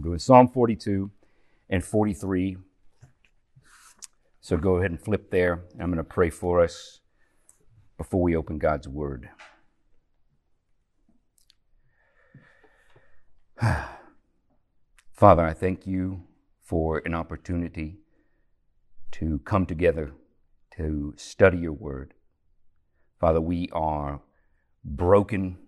[0.00, 1.10] We're doing Psalm 42
[1.68, 2.56] and 43.
[4.40, 5.64] So go ahead and flip there.
[5.78, 7.00] I'm going to pray for us
[7.98, 9.28] before we open God's Word.
[15.12, 16.22] Father, I thank you
[16.62, 17.98] for an opportunity
[19.12, 20.12] to come together
[20.78, 22.14] to study your Word.
[23.20, 24.22] Father, we are
[24.82, 25.58] broken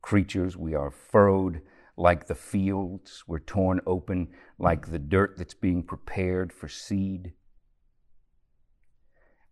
[0.00, 0.56] creatures.
[0.56, 1.60] We are furrowed
[1.96, 3.24] like the fields.
[3.26, 7.32] We're torn open like the dirt that's being prepared for seed.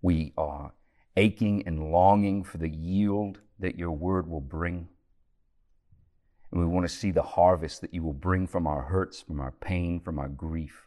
[0.01, 0.75] We are
[1.17, 4.89] aching and longing for the yield that your word will bring.
[6.51, 9.41] And we want to see the harvest that you will bring from our hurts, from
[9.41, 10.87] our pain, from our grief.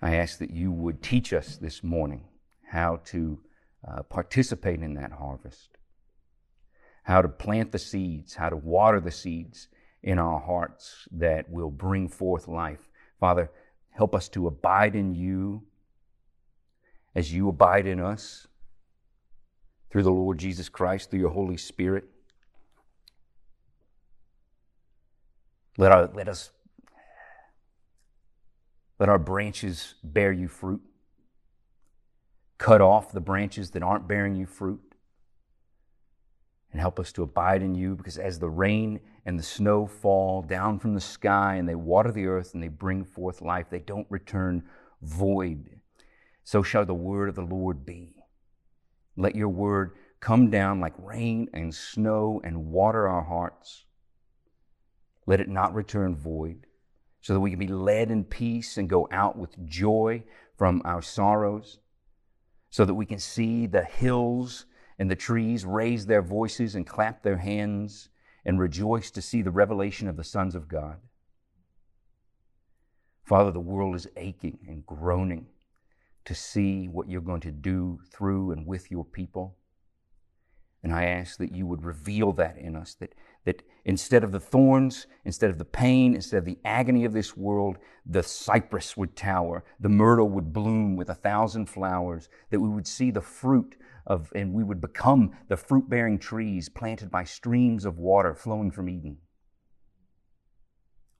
[0.00, 2.24] I ask that you would teach us this morning
[2.70, 3.40] how to
[3.86, 5.78] uh, participate in that harvest
[7.02, 9.68] how to plant the seeds, how to water the seeds
[10.02, 12.88] in our hearts that will bring forth life.
[13.18, 13.50] Father,
[13.90, 15.62] help us to abide in you
[17.14, 18.46] as you abide in us
[19.90, 22.04] through the Lord Jesus Christ, through your Holy Spirit.
[25.76, 26.50] Let, our, let us
[28.98, 30.80] let our branches bear you fruit.
[32.58, 34.91] Cut off the branches that aren't bearing you fruit
[36.72, 40.42] and help us to abide in you because as the rain and the snow fall
[40.42, 43.78] down from the sky and they water the earth and they bring forth life, they
[43.78, 44.64] don't return
[45.02, 45.80] void.
[46.44, 48.14] So shall the word of the Lord be.
[49.16, 53.84] Let your word come down like rain and snow and water our hearts.
[55.26, 56.66] Let it not return void,
[57.20, 60.24] so that we can be led in peace and go out with joy
[60.56, 61.78] from our sorrows,
[62.70, 64.64] so that we can see the hills
[64.98, 68.08] and the trees raise their voices and clap their hands
[68.44, 70.98] and rejoice to see the revelation of the sons of God.
[73.24, 75.46] Father, the world is aching and groaning
[76.24, 79.56] to see what you're going to do through and with your people.
[80.82, 83.14] And I ask that you would reveal that in us, that,
[83.44, 87.36] that instead of the thorns, instead of the pain, instead of the agony of this
[87.36, 92.68] world, the cypress would tower, the myrtle would bloom with a thousand flowers, that we
[92.68, 93.76] would see the fruit
[94.06, 98.70] of, and we would become the fruit bearing trees planted by streams of water flowing
[98.70, 99.18] from Eden,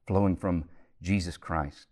[0.07, 0.69] flowing from
[1.01, 1.89] Jesus Christ.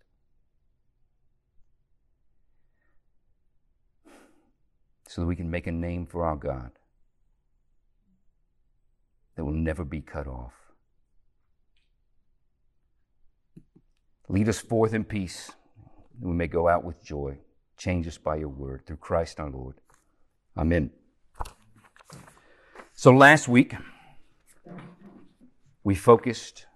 [5.09, 6.71] So that we can make a name for our God
[9.41, 10.53] that will never be cut off.
[14.29, 15.53] Lead us forth in peace,
[16.21, 17.39] that we may go out with joy.
[17.79, 19.77] Change us by your word through Christ our Lord.
[20.59, 20.91] Amen.
[22.93, 23.75] So last week,
[25.85, 26.67] we focused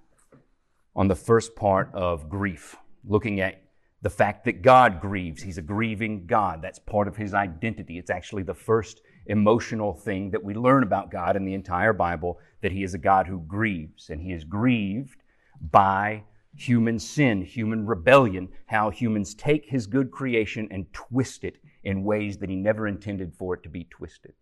[0.96, 2.76] on the first part of grief,
[3.06, 3.62] looking at
[4.00, 5.42] the fact that God grieves.
[5.42, 6.62] He's a grieving God.
[6.62, 7.98] That's part of his identity.
[7.98, 12.38] It's actually the first emotional thing that we learn about God in the entire Bible
[12.62, 14.10] that he is a God who grieves.
[14.10, 15.22] And he is grieved
[15.70, 16.24] by
[16.56, 22.38] human sin, human rebellion, how humans take his good creation and twist it in ways
[22.38, 24.32] that he never intended for it to be twisted.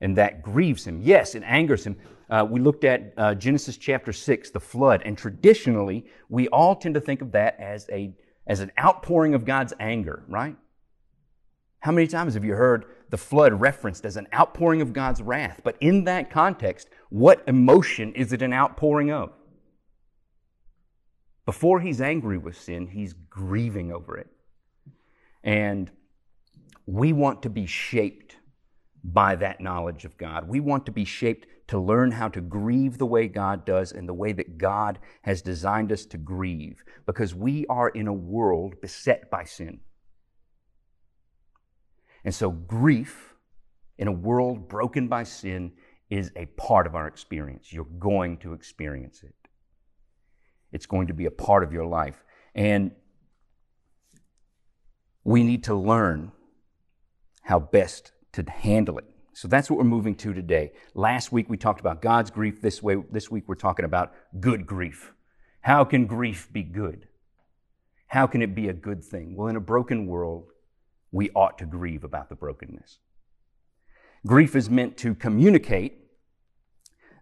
[0.00, 1.00] And that grieves him.
[1.02, 1.96] Yes, it angers him.
[2.28, 6.94] Uh, we looked at uh, Genesis chapter 6, the flood, and traditionally, we all tend
[6.94, 8.12] to think of that as, a,
[8.46, 10.56] as an outpouring of God's anger, right?
[11.84, 15.60] How many times have you heard the flood referenced as an outpouring of God's wrath?
[15.62, 19.34] But in that context, what emotion is it an outpouring of?
[21.44, 24.28] Before he's angry with sin, he's grieving over it.
[25.42, 25.90] And
[26.86, 28.36] we want to be shaped
[29.04, 30.48] by that knowledge of God.
[30.48, 34.08] We want to be shaped to learn how to grieve the way God does and
[34.08, 38.80] the way that God has designed us to grieve because we are in a world
[38.80, 39.80] beset by sin.
[42.24, 43.34] And so, grief
[43.98, 45.72] in a world broken by sin
[46.10, 47.72] is a part of our experience.
[47.72, 49.34] You're going to experience it,
[50.72, 52.24] it's going to be a part of your life.
[52.54, 52.92] And
[55.24, 56.32] we need to learn
[57.42, 59.04] how best to handle it.
[59.32, 60.72] So that's what we're moving to today.
[60.94, 62.60] Last week we talked about God's grief.
[62.60, 65.12] This way, this week we're talking about good grief.
[65.60, 67.08] How can grief be good?
[68.06, 69.34] How can it be a good thing?
[69.34, 70.52] Well, in a broken world,
[71.14, 72.98] we ought to grieve about the brokenness.
[74.26, 75.98] Grief is meant to communicate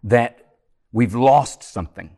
[0.03, 0.55] that
[0.91, 2.17] we've lost something.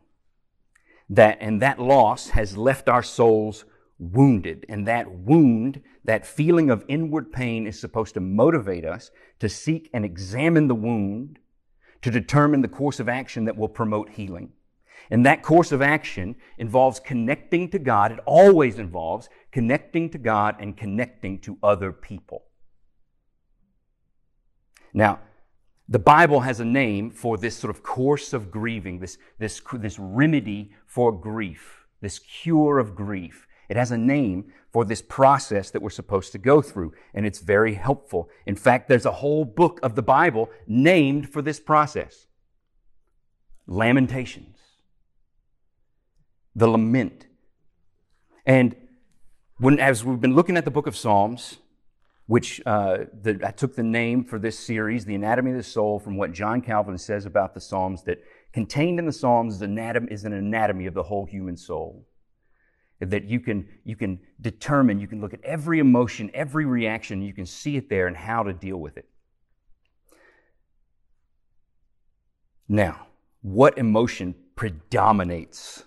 [1.10, 3.66] That, and that loss has left our souls
[3.98, 4.64] wounded.
[4.70, 9.90] And that wound, that feeling of inward pain is supposed to motivate us to seek
[9.92, 11.38] and examine the wound
[12.00, 14.52] to determine the course of action that will promote healing.
[15.10, 18.12] And that course of action involves connecting to God.
[18.12, 22.44] It always involves connecting to God and connecting to other people.
[24.92, 25.20] Now,
[25.88, 29.98] the Bible has a name for this sort of course of grieving, this, this, this
[29.98, 33.46] remedy for grief, this cure of grief.
[33.68, 37.38] It has a name for this process that we're supposed to go through, and it's
[37.38, 38.28] very helpful.
[38.46, 42.26] In fact, there's a whole book of the Bible named for this process
[43.68, 44.55] Lamentations,
[46.56, 47.26] the lament.
[48.46, 48.74] And
[49.58, 51.58] when, as we've been looking at the book of Psalms,
[52.26, 56.00] which uh, the, I took the name for this series, The Anatomy of the Soul,
[56.00, 58.22] from what John Calvin says about the Psalms, that
[58.52, 59.62] contained in the Psalms is,
[60.10, 62.08] is an anatomy of the whole human soul.
[63.00, 67.34] That you can, you can determine, you can look at every emotion, every reaction, you
[67.34, 69.06] can see it there and how to deal with it.
[72.66, 73.08] Now,
[73.42, 75.84] what emotion predominates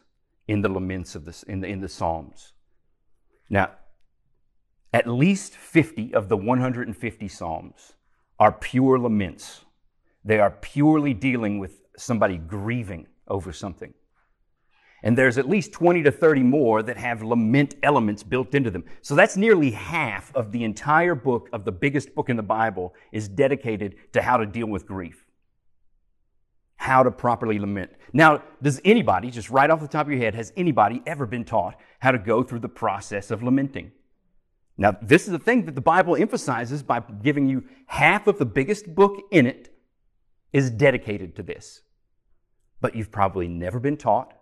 [0.49, 2.53] in the laments of this, in the, in the Psalms?
[3.51, 3.69] Now,
[4.91, 7.93] at least 50 of the 150 Psalms
[8.39, 9.63] are pure laments.
[10.25, 13.93] They are purely dealing with somebody grieving over something.
[15.03, 18.85] And there's at least 20 to 30 more that have lament elements built into them.
[19.01, 22.95] So that's nearly half of the entire book of the biggest book in the Bible
[23.11, 25.28] is dedicated to how to deal with grief.
[26.89, 27.91] How to properly lament.
[28.13, 31.45] Now, does anybody, just right off the top of your head, has anybody ever been
[31.45, 33.91] taught how to go through the process of lamenting?
[34.75, 38.45] Now, this is the thing that the Bible emphasizes by giving you half of the
[38.47, 39.71] biggest book in it
[40.51, 41.83] is dedicated to this.
[42.81, 44.33] But you've probably never been taught.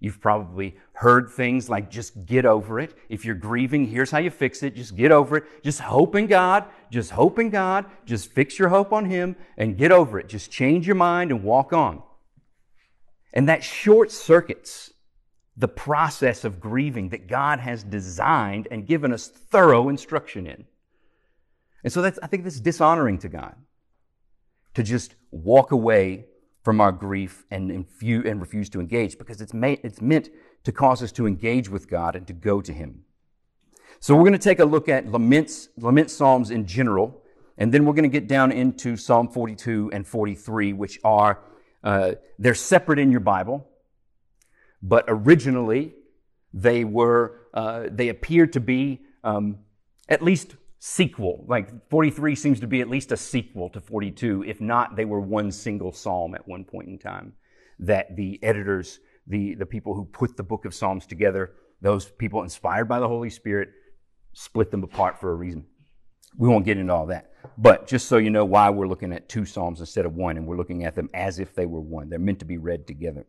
[0.00, 2.96] You've probably heard things like just get over it.
[3.10, 4.74] If you're grieving, here's how you fix it.
[4.74, 5.62] Just get over it.
[5.62, 6.64] Just hope in God.
[6.90, 7.84] Just hope in God.
[8.06, 10.26] Just fix your hope on Him and get over it.
[10.26, 12.02] Just change your mind and walk on.
[13.34, 14.92] And that short circuits
[15.54, 20.64] the process of grieving that God has designed and given us thorough instruction in.
[21.84, 23.54] And so that's, I think that's dishonoring to God
[24.74, 26.26] to just walk away
[26.62, 30.28] from our grief and, and refuse to engage because it's, made, it's meant
[30.64, 33.04] to cause us to engage with God and to go to Him.
[33.98, 37.22] So we're going to take a look at laments, lament psalms in general,
[37.58, 41.40] and then we're going to get down into Psalm 42 and 43, which are,
[41.84, 43.66] uh, they're separate in your Bible
[44.82, 45.94] but originally
[46.52, 49.58] they were uh, they appeared to be um,
[50.08, 51.44] at least sequel.
[51.46, 54.44] Like 43 seems to be at least a sequel to 42.
[54.44, 57.34] If not, they were one single psalm at one point in time.
[57.78, 62.42] That the editors, the, the people who put the book of Psalms together, those people
[62.42, 63.70] inspired by the Holy Spirit,
[64.32, 65.66] split them apart for a reason.
[66.36, 67.32] We won't get into all that.
[67.56, 70.46] But just so you know why we're looking at two Psalms instead of one, and
[70.46, 72.08] we're looking at them as if they were one.
[72.08, 73.26] They're meant to be read together.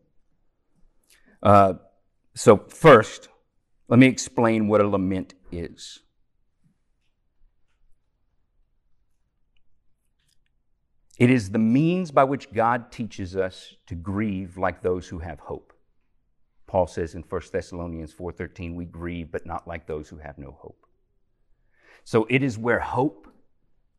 [1.42, 1.74] Uh,
[2.34, 3.28] so, first,
[3.88, 6.00] let me explain what a lament is.
[11.22, 15.38] It is the means by which God teaches us to grieve like those who have
[15.38, 15.72] hope.
[16.66, 20.50] Paul says in 1 Thessalonians 4:13, we grieve but not like those who have no
[20.50, 20.84] hope.
[22.02, 23.28] So it is where hope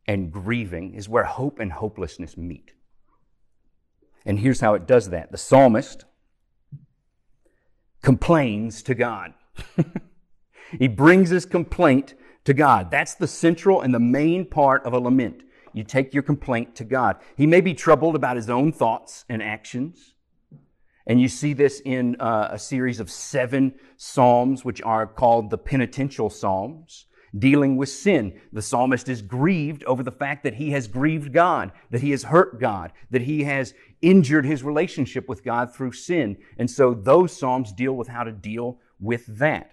[0.06, 2.72] and grieving is where hope and hopelessness meet.
[4.26, 5.32] And here's how it does that.
[5.32, 6.04] The psalmist
[8.02, 9.32] complains to God.
[10.78, 12.90] he brings his complaint to God.
[12.90, 15.42] That's the central and the main part of a lament.
[15.74, 17.16] You take your complaint to God.
[17.36, 20.14] He may be troubled about his own thoughts and actions.
[21.06, 25.58] And you see this in uh, a series of seven psalms, which are called the
[25.58, 27.06] penitential psalms
[27.38, 28.40] dealing with sin.
[28.52, 32.22] The psalmist is grieved over the fact that he has grieved God, that he has
[32.22, 36.36] hurt God, that he has injured his relationship with God through sin.
[36.58, 39.72] And so those psalms deal with how to deal with that.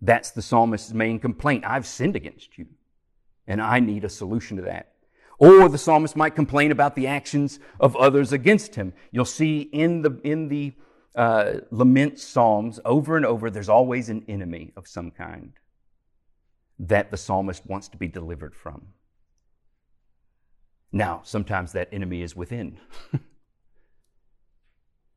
[0.00, 1.64] That's the psalmist's main complaint.
[1.66, 2.66] I've sinned against you,
[3.46, 4.92] and I need a solution to that.
[5.38, 8.94] Or the psalmist might complain about the actions of others against him.
[9.10, 10.72] You'll see in the, in the
[11.14, 15.52] uh, lament psalms over and over, there's always an enemy of some kind
[16.78, 18.88] that the psalmist wants to be delivered from.
[20.92, 22.78] Now, sometimes that enemy is within.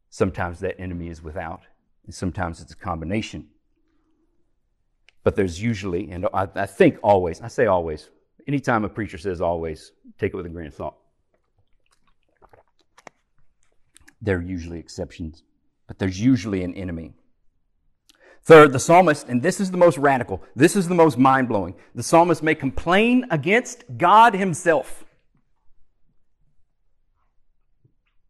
[0.10, 1.62] sometimes that enemy is without.
[2.06, 3.48] And sometimes it's a combination.
[5.24, 8.10] But there's usually, and I, I think always, I say always,
[8.50, 10.96] anytime a preacher says always, take it with a grain of salt.
[14.20, 15.44] There are usually exceptions,
[15.88, 17.14] but there's usually an enemy.
[18.42, 21.76] Third, the psalmist, and this is the most radical, this is the most mind blowing.
[21.94, 25.06] The psalmist may complain against God himself.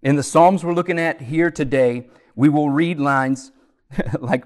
[0.01, 3.53] In the Psalms we're looking at here today, we will read lines
[4.19, 4.43] like,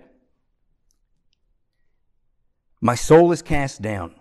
[2.79, 4.13] My soul is cast down.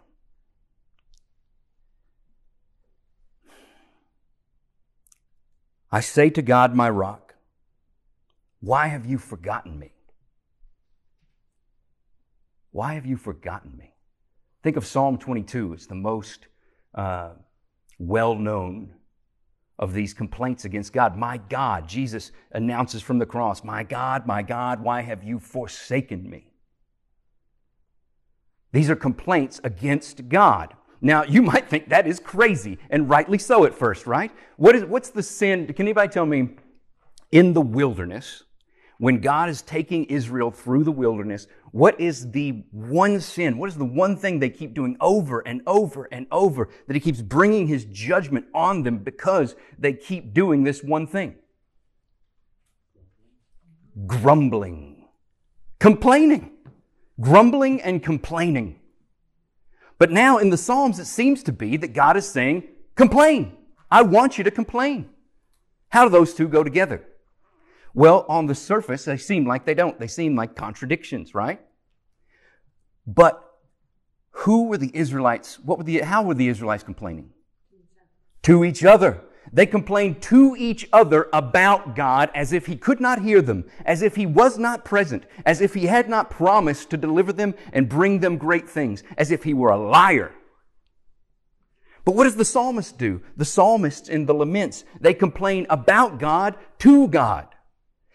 [5.93, 7.35] I say to God, my rock,
[8.61, 9.93] why have you forgotten me?
[12.71, 13.93] Why have you forgotten me?
[14.63, 15.75] Think of Psalm 22.
[15.75, 16.47] It's the most
[16.95, 17.33] uh,
[17.99, 18.95] well known
[19.79, 21.17] of these complaints against God.
[21.17, 26.31] My God, Jesus announces from the cross, My God, my God, why have you forsaken
[26.31, 26.53] me?
[28.73, 30.75] These are complaints against God.
[31.05, 34.31] Now, you might think that is crazy, and rightly so at first, right?
[34.57, 35.67] What is, what's the sin?
[35.67, 36.51] Can anybody tell me
[37.33, 38.45] in the wilderness,
[38.99, 43.59] when God is taking Israel through the wilderness, what is the one sin?
[43.59, 47.01] What is the one thing they keep doing over and over and over that He
[47.01, 51.35] keeps bringing His judgment on them because they keep doing this one thing?
[54.07, 55.09] Grumbling,
[55.81, 56.53] complaining,
[57.21, 58.79] grumbling and complaining.
[60.03, 62.65] But now in the Psalms, it seems to be that God is saying,
[62.97, 63.57] complain.
[63.89, 65.09] I want you to complain.
[65.91, 67.07] How do those two go together?
[67.95, 70.01] Well, on the surface, they seem like they don't.
[70.01, 71.61] They seem like contradictions, right?
[73.07, 73.49] But
[74.33, 75.61] who were the Israelites?
[75.61, 77.31] What were the, how were the Israelites complaining?
[78.43, 79.21] To each other.
[79.51, 84.03] They complained to each other about God as if He could not hear them, as
[84.03, 87.89] if He was not present, as if He had not promised to deliver them and
[87.89, 90.33] bring them great things, as if He were a liar.
[92.05, 93.23] But what does the psalmist do?
[93.37, 97.49] The psalmists in the laments, they complain about God to God.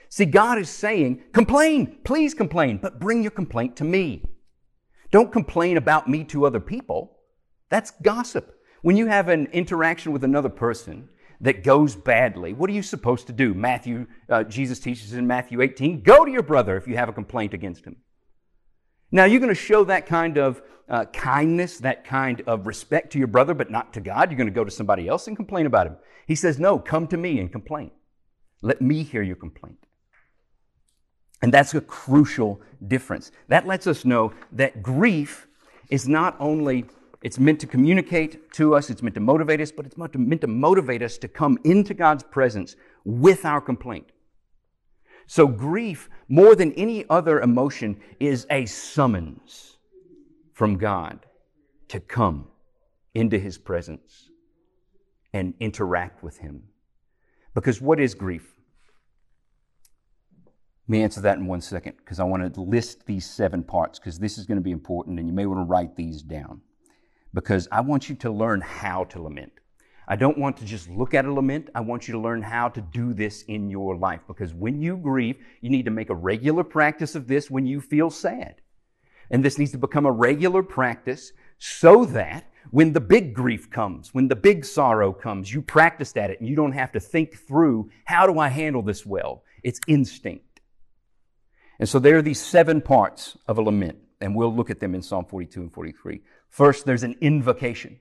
[0.10, 4.24] See, God is saying, complain, please complain, but bring your complaint to me.
[5.12, 7.18] Don't complain about me to other people.
[7.70, 8.54] That's gossip.
[8.82, 11.10] When you have an interaction with another person
[11.42, 13.54] that goes badly, what are you supposed to do?
[13.54, 17.14] Matthew, uh, Jesus teaches in Matthew 18, go to your brother if you have a
[17.14, 17.98] complaint against him.
[19.12, 23.18] Now, you're going to show that kind of uh, kindness, that kind of respect to
[23.18, 24.32] your brother, but not to God.
[24.32, 25.98] You're going to go to somebody else and complain about him.
[26.26, 27.92] He says, no, come to me and complain.
[28.62, 29.78] Let me hear your complaint.
[31.42, 33.32] And that's a crucial difference.
[33.48, 35.48] That lets us know that grief
[35.90, 36.86] is not only
[37.28, 40.48] it's meant to communicate to us, it's meant to motivate us, but it's meant to,
[40.48, 44.14] motivate us to come into God's presence with our complaint.
[45.28, 49.76] So grief, more than any other emotion, is a summons
[50.54, 51.26] from God
[51.90, 52.48] to come
[53.14, 54.30] into His presence
[55.34, 56.64] and interact with Him.
[57.54, 58.54] Because what is grief?
[60.88, 64.00] Let me answer that in one second because I want to list these seven parts
[64.00, 66.62] because this is going to be important and you may want to write these down
[67.34, 69.54] because I want you to learn how to lament.
[70.08, 71.70] I don't want to just look at a lament.
[71.76, 74.96] I want you to learn how to do this in your life because when you
[74.96, 78.56] grieve, you need to make a regular practice of this when you feel sad.
[79.30, 84.14] And this needs to become a regular practice so that when the big grief comes,
[84.14, 87.38] when the big sorrow comes, you practiced at it and you don't have to think
[87.38, 89.44] through, how do I handle this well?
[89.64, 90.62] It's instinct.
[91.80, 94.96] And so there are these seven parts of a lament, and we'll look at them
[94.96, 96.22] in Psalm 42 and 43.
[96.58, 98.00] First, there's an invocation.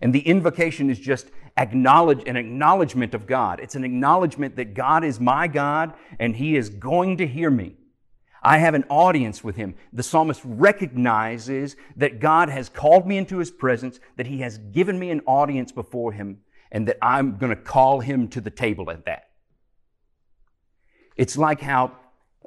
[0.00, 1.26] And the invocation is just
[1.58, 3.60] acknowledge an acknowledgement of God.
[3.60, 7.76] It's an acknowledgement that God is my God and He is going to hear me.
[8.42, 9.74] I have an audience with Him.
[9.92, 14.98] The psalmist recognizes that God has called me into His presence, that He has given
[14.98, 16.38] me an audience before Him,
[16.70, 19.24] and that I'm going to call Him to the table at that.
[21.16, 21.98] It's like how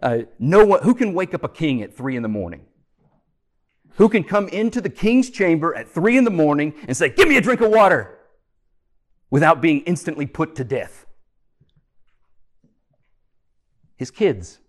[0.02, 2.66] uh, no one, who can wake up a king at three in the morning?
[3.96, 7.28] Who can come into the king's chamber at three in the morning and say, Give
[7.28, 8.18] me a drink of water
[9.30, 11.06] without being instantly put to death?
[13.96, 14.60] His kids.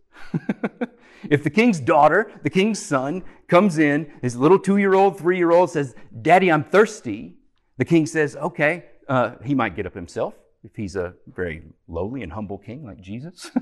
[1.28, 5.38] if the king's daughter, the king's son, comes in, his little two year old, three
[5.38, 7.36] year old says, Daddy, I'm thirsty,
[7.76, 12.22] the king says, Okay, uh, he might get up himself if he's a very lowly
[12.22, 13.50] and humble king like Jesus.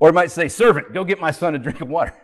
[0.00, 2.14] Or he might say, servant, go get my son a drink of water.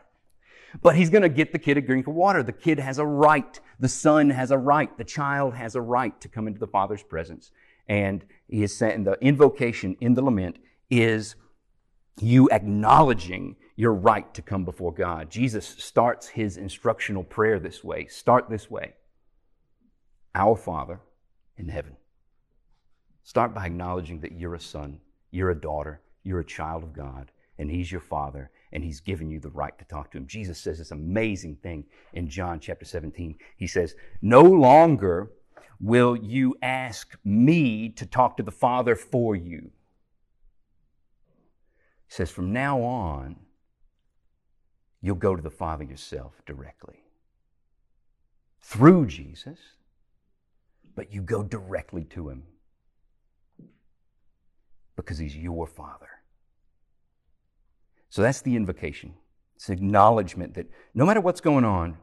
[0.83, 2.43] But he's going to get the kid a drink of water.
[2.43, 3.59] The kid has a right.
[3.79, 4.97] The son has a right.
[4.97, 7.51] The child has a right to come into the father's presence.
[7.89, 10.59] And he is saying the invocation in the lament
[10.91, 11.37] is
[12.21, 15.31] you acknowledging your right to come before God.
[15.31, 18.07] Jesus starts his instructional prayer this way.
[18.07, 18.95] Start this way.
[20.35, 21.01] Our Father
[21.57, 21.97] in heaven.
[23.23, 27.31] Start by acknowledging that you're a son, you're a daughter, you're a child of God
[27.59, 30.27] and He's your Father, and He's given you the right to talk to Him.
[30.27, 33.37] Jesus says this amazing thing in John chapter 17.
[33.57, 35.31] He says, No longer
[35.81, 39.71] will you ask me to talk to the Father for you.
[42.07, 43.37] He says, from now on,
[45.01, 47.05] you'll go to the Father yourself directly
[48.61, 49.59] through Jesus,
[50.95, 52.43] but you go directly to Him
[54.97, 56.09] because He's your Father.
[58.11, 59.15] So that's the invocation.
[59.57, 61.99] It's acknowledgement that no matter what's going on,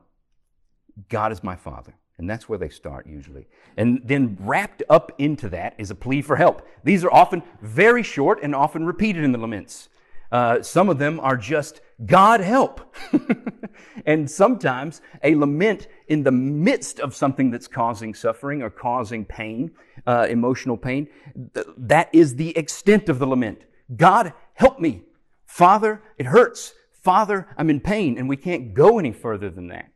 [1.10, 1.96] God is my Father.
[2.18, 3.48] And that's where they start usually.
[3.76, 6.66] And then wrapped up into that is a plea for help.
[6.84, 9.90] These are often very short and often repeated in the laments.
[10.32, 12.96] Uh, some of them are just, God help.
[14.06, 19.72] and sometimes a lament in the midst of something that's causing suffering or causing pain,
[20.08, 21.08] uh, emotional pain,
[21.54, 23.66] th- that is the extent of the lament.
[23.96, 25.04] God help me.
[25.56, 26.74] Father, it hurts.
[27.02, 28.18] Father, I'm in pain.
[28.18, 29.90] And we can't go any further than that.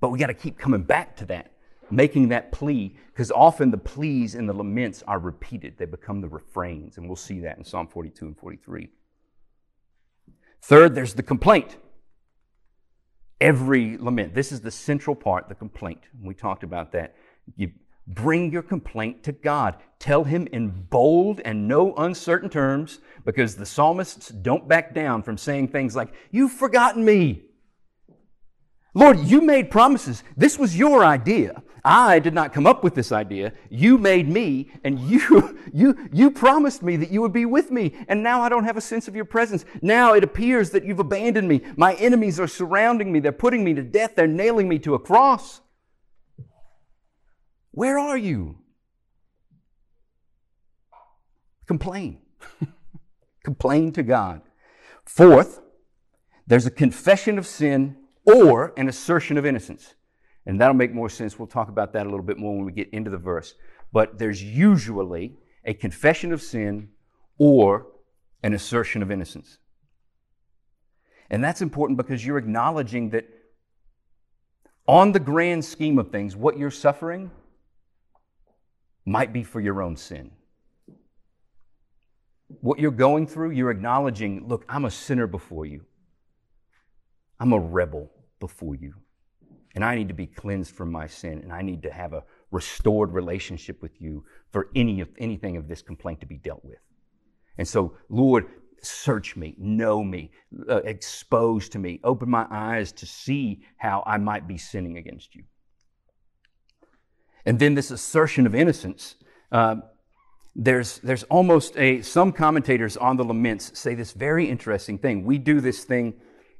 [0.00, 1.52] But we got to keep coming back to that,
[1.88, 5.78] making that plea, because often the pleas and the laments are repeated.
[5.78, 8.88] They become the refrains, and we'll see that in Psalm 42 and 43.
[10.62, 11.76] Third, there's the complaint.
[13.40, 14.34] Every lament.
[14.34, 16.00] This is the central part, the complaint.
[16.20, 17.14] We talked about that.
[17.54, 17.70] You
[18.06, 19.76] bring your complaint to God.
[19.98, 25.38] Tell Him in bold and no uncertain terms, because the psalmists don't back down from
[25.38, 27.42] saying things like, You've forgotten me.
[28.94, 30.22] Lord, you made promises.
[30.36, 31.62] This was your idea.
[31.84, 33.52] I did not come up with this idea.
[33.70, 37.94] You made me and you, you, you promised me that you would be with me.
[38.08, 39.64] And now I don't have a sense of your presence.
[39.82, 41.60] Now it appears that you've abandoned me.
[41.76, 43.20] My enemies are surrounding me.
[43.20, 44.14] They're putting me to death.
[44.16, 45.60] They're nailing me to a cross.
[47.76, 48.56] Where are you?
[51.66, 52.22] Complain.
[53.44, 54.40] Complain to God.
[55.04, 55.60] Fourth,
[56.46, 59.94] there's a confession of sin or an assertion of innocence.
[60.46, 61.38] And that'll make more sense.
[61.38, 63.52] We'll talk about that a little bit more when we get into the verse.
[63.92, 66.88] But there's usually a confession of sin
[67.36, 67.88] or
[68.42, 69.58] an assertion of innocence.
[71.28, 73.28] And that's important because you're acknowledging that
[74.88, 77.30] on the grand scheme of things, what you're suffering
[79.06, 80.32] might be for your own sin.
[82.60, 85.84] What you're going through, you're acknowledging, look, I'm a sinner before you.
[87.40, 88.94] I'm a rebel before you.
[89.74, 92.24] And I need to be cleansed from my sin, and I need to have a
[92.50, 96.78] restored relationship with you for any of, anything of this complaint to be dealt with.
[97.58, 98.46] And so, Lord,
[98.82, 100.30] search me, know me,
[100.68, 105.34] uh, expose to me, open my eyes to see how I might be sinning against
[105.34, 105.44] you.
[107.46, 109.14] And then this assertion of innocence.
[109.50, 109.76] Uh,
[110.54, 115.24] there's, there's almost a, some commentators on the laments say this very interesting thing.
[115.24, 116.14] We do this thing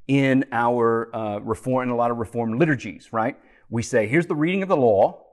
[0.07, 3.37] in our uh, reform, in a lot of reform liturgies, right?
[3.69, 5.25] We say, here's the reading of the law,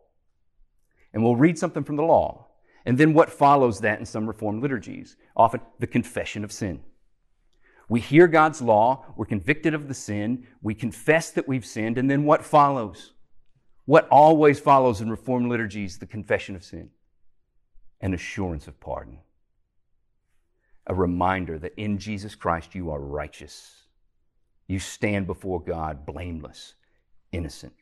[1.12, 2.48] and we'll read something from the law.
[2.84, 5.16] And then what follows that in some reform liturgies?
[5.36, 6.82] Often the confession of sin.
[7.88, 12.10] We hear God's law, we're convicted of the sin, we confess that we've sinned, and
[12.10, 13.12] then what follows?
[13.86, 15.98] What always follows in reformed liturgies?
[15.98, 16.90] The confession of sin,
[18.00, 19.18] an assurance of pardon,
[20.86, 23.84] a reminder that in Jesus Christ you are righteous
[24.66, 26.74] you stand before God blameless,
[27.32, 27.74] innocent.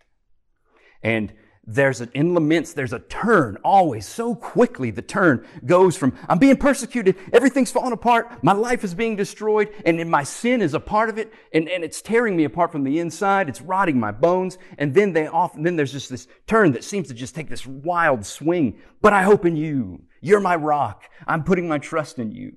[1.03, 1.33] And
[1.65, 4.91] there's an, in laments, there's a turn always so quickly.
[4.91, 9.73] The turn goes from, I'm being persecuted, everything's falling apart, my life is being destroyed,
[9.87, 12.83] and my sin is a part of it, and, and it's tearing me apart from
[12.83, 16.73] the inside, it's rotting my bones, and then they often, then there's just this turn
[16.73, 18.81] that seems to just take this wild swing.
[19.01, 20.03] But I hope in you.
[20.21, 21.05] You're my rock.
[21.27, 22.55] I'm putting my trust in you.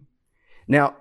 [0.68, 0.96] Now,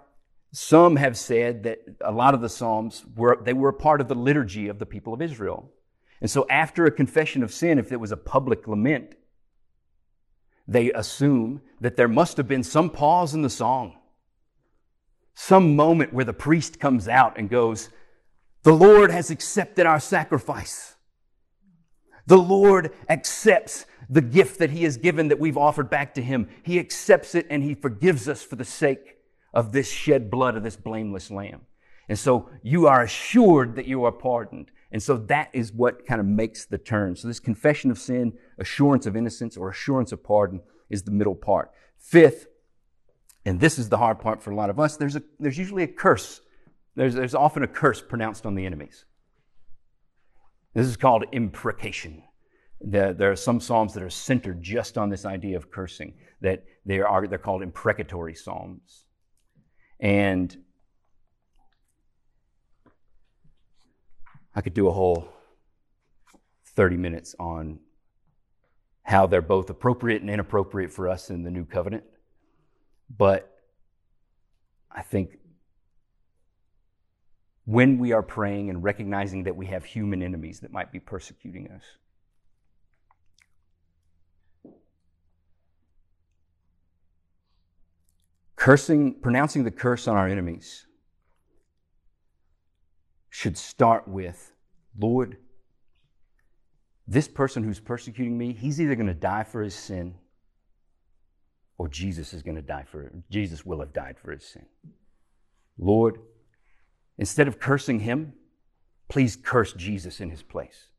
[0.53, 4.09] some have said that a lot of the Psalms were, they were a part of
[4.09, 5.73] the liturgy of the people of Israel.
[6.20, 9.14] And so after a confession of sin, if it was a public lament,
[10.66, 13.98] they assume that there must have been some pause in the song,
[15.35, 17.90] some moment where the priest comes out and goes,
[18.62, 20.96] the Lord has accepted our sacrifice.
[22.27, 26.48] The Lord accepts the gift that He has given that we've offered back to Him.
[26.62, 29.16] He accepts it and He forgives us for the sake
[29.53, 31.62] of this shed blood of this blameless lamb.
[32.09, 34.70] And so you are assured that you are pardoned.
[34.94, 37.16] And so that is what kind of makes the turn.
[37.16, 41.35] So this confession of sin, assurance of innocence, or assurance of pardon is the middle
[41.35, 41.72] part.
[41.98, 42.46] Fifth,
[43.44, 45.83] and this is the hard part for a lot of us, there's, a, there's usually
[45.83, 46.40] a curse.
[46.94, 49.04] There's, there's often a curse pronounced on the enemies.
[50.74, 52.22] This is called imprecation.
[52.80, 57.00] There, are some psalms that are centered just on this idea of cursing, that they
[57.00, 59.07] are, they're called imprecatory psalms.
[59.98, 60.57] And
[64.55, 65.29] I could do a whole
[66.67, 67.81] 30 minutes on
[69.03, 72.05] how they're both appropriate and inappropriate for us in the new covenant.
[73.17, 73.51] But
[74.90, 75.38] I think
[77.64, 81.71] when we are praying and recognizing that we have human enemies that might be persecuting
[81.71, 81.83] us.
[88.57, 90.87] Cursing, pronouncing the curse on our enemies
[93.35, 94.53] should start with
[94.97, 95.38] Lord,
[97.09, 100.14] this person who's persecuting me, he's either going to die for his sin
[101.77, 104.66] or Jesus is going to die for Jesus will have died for his sin.
[105.77, 106.20] Lord,
[107.18, 108.35] instead of cursing him,
[109.09, 110.90] please curse Jesus in his place.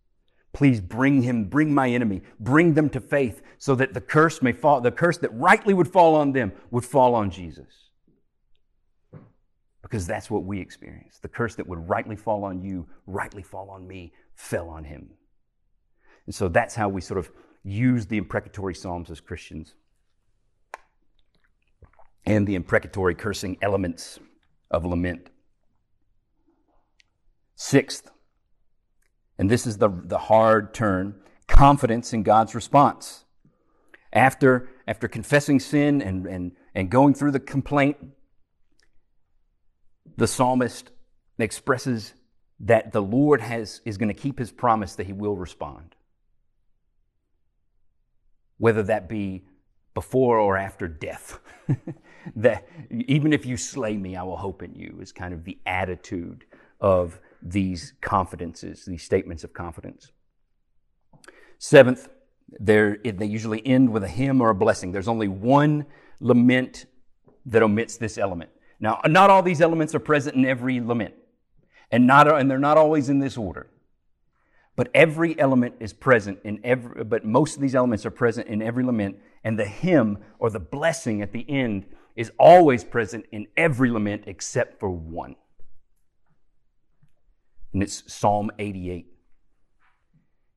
[0.51, 4.51] Please bring him, bring my enemy, bring them to faith so that the curse may
[4.51, 7.84] fall, the curse that rightly would fall on them would fall on Jesus.
[9.85, 11.19] Because that's what we experience.
[11.19, 15.11] The curse that would rightly fall on you, rightly fall on me, fell on him.
[16.25, 17.29] And so that's how we sort of
[17.63, 19.75] use the imprecatory Psalms as Christians
[22.25, 24.17] and the imprecatory cursing elements
[24.71, 25.29] of lament.
[27.55, 28.09] Sixth,
[29.37, 33.25] and this is the, the hard turn, confidence in God's response.
[34.11, 37.97] After, after confessing sin and, and, and going through the complaint,
[40.17, 40.91] the psalmist
[41.37, 42.13] expresses
[42.59, 45.95] that the Lord has, is going to keep his promise that he will respond.
[48.57, 49.43] Whether that be
[49.95, 51.39] before or after death.
[52.35, 55.57] that even if you slay me, I will hope in you, is kind of the
[55.65, 56.45] attitude
[56.79, 60.11] of these confidences, these statements of confidence.
[61.57, 62.09] Seventh,
[62.59, 64.91] they usually end with a hymn or a blessing.
[64.91, 65.85] There's only one
[66.19, 66.85] lament
[67.45, 68.51] that omits this element.
[68.85, 71.15] Now, not all these elements are present in every lament,
[71.89, 73.65] and, not, and they're not always in this order.
[74.75, 78.61] But every element is present in every, but most of these elements are present in
[78.61, 83.47] every lament, and the hymn or the blessing at the end is always present in
[83.57, 85.35] every lament except for one.
[87.73, 89.07] And it's Psalm 88.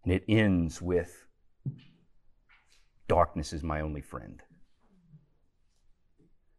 [0.05, 1.25] And it ends with
[3.09, 4.43] Darkness is my only friend.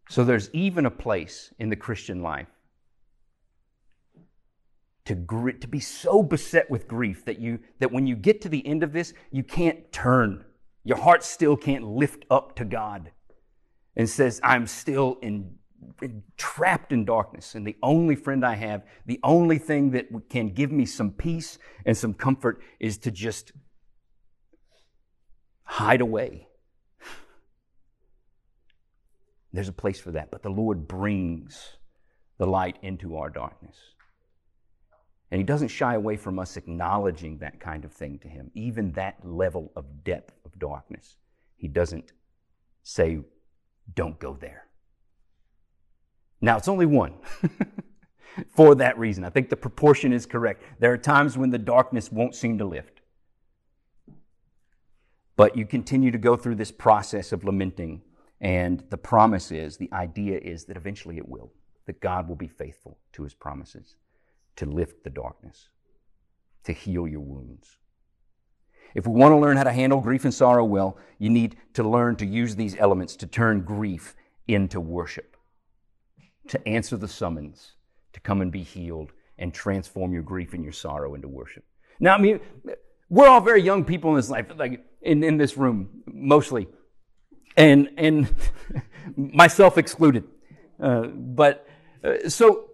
[0.10, 2.48] So there's even a place in the Christian life
[5.06, 8.50] to, gr- to be so beset with grief that, you, that when you get to
[8.50, 10.44] the end of this, you can't turn.
[10.84, 13.12] Your heart still can't lift up to God
[13.96, 15.56] and says, I'm still in,
[16.02, 17.54] in, trapped in darkness.
[17.54, 21.60] And the only friend I have, the only thing that can give me some peace
[21.86, 23.52] and some comfort is to just
[25.66, 26.49] hide away.
[29.52, 31.78] There's a place for that, but the Lord brings
[32.38, 33.78] the light into our darkness.
[35.32, 38.92] And He doesn't shy away from us acknowledging that kind of thing to Him, even
[38.94, 41.18] that level of depth of darkness.
[41.58, 42.14] He doesn't
[42.84, 43.20] say,
[43.94, 44.66] don't go there.
[46.42, 47.16] Now, it's only one
[48.56, 49.24] for that reason.
[49.24, 50.64] I think the proportion is correct.
[50.80, 53.02] There are times when the darkness won't seem to lift.
[55.36, 58.02] But you continue to go through this process of lamenting,
[58.42, 61.52] and the promise is, the idea is that eventually it will,
[61.86, 63.96] that God will be faithful to his promises
[64.56, 65.70] to lift the darkness,
[66.64, 67.78] to heal your wounds.
[68.96, 71.84] If we want to learn how to handle grief and sorrow well, you need to
[71.84, 74.16] learn to use these elements to turn grief
[74.48, 75.38] into worship,
[76.48, 77.74] to answer the summons,
[78.14, 81.64] to come and be healed and transform your grief and your sorrow into worship.
[82.00, 82.40] Now, I mean,
[83.10, 86.68] we're all very young people in this life, like in, in this room, mostly,
[87.60, 88.34] and, and
[89.16, 90.24] myself excluded.
[90.82, 91.68] Uh, but
[92.04, 92.70] uh, so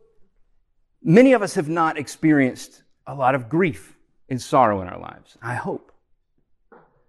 [1.03, 3.97] many of us have not experienced a lot of grief
[4.29, 5.91] and sorrow in our lives, I hope.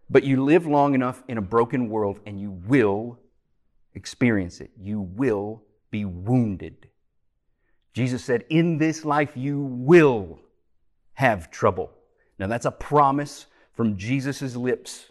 [0.09, 3.19] But you live long enough in a broken world and you will
[3.95, 4.71] experience it.
[4.79, 6.89] You will be wounded.
[7.93, 10.39] Jesus said, In this life you will
[11.15, 11.91] have trouble.
[12.39, 15.11] Now that's a promise from Jesus' lips.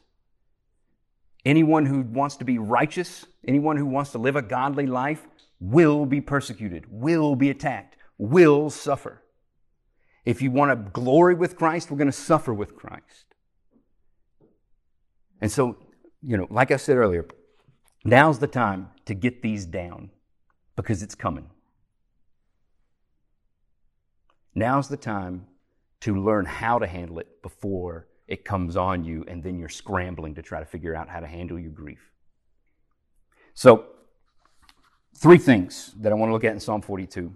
[1.45, 5.27] Anyone who wants to be righteous, anyone who wants to live a godly life,
[5.60, 9.21] will be persecuted, will be attacked, will suffer.
[10.25, 13.36] If you want to glory with Christ, we're going to suffer with Christ.
[15.39, 15.77] And so,
[16.23, 17.27] you know, like I said earlier,
[18.03, 20.10] now's the time to get these down
[20.75, 21.49] because it's coming.
[24.55, 25.45] Now's the time
[26.01, 30.35] to learn how to handle it before it comes on you and then you're scrambling
[30.35, 32.11] to try to figure out how to handle your grief.
[33.53, 33.85] So,
[35.15, 37.33] three things that I want to look at in Psalm 42.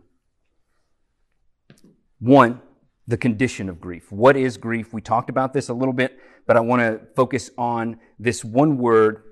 [2.19, 2.61] One,
[3.07, 4.11] the condition of grief.
[4.11, 4.93] What is grief?
[4.93, 8.77] We talked about this a little bit, but I want to focus on this one
[8.77, 9.23] word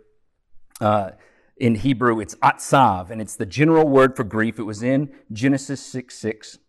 [0.80, 1.12] uh,
[1.58, 4.60] in Hebrew, it's atzav, and it's the general word for grief.
[4.60, 6.60] It was in Genesis 6 6.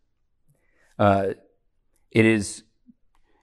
[0.99, 1.29] Uh,
[2.11, 2.65] it, is,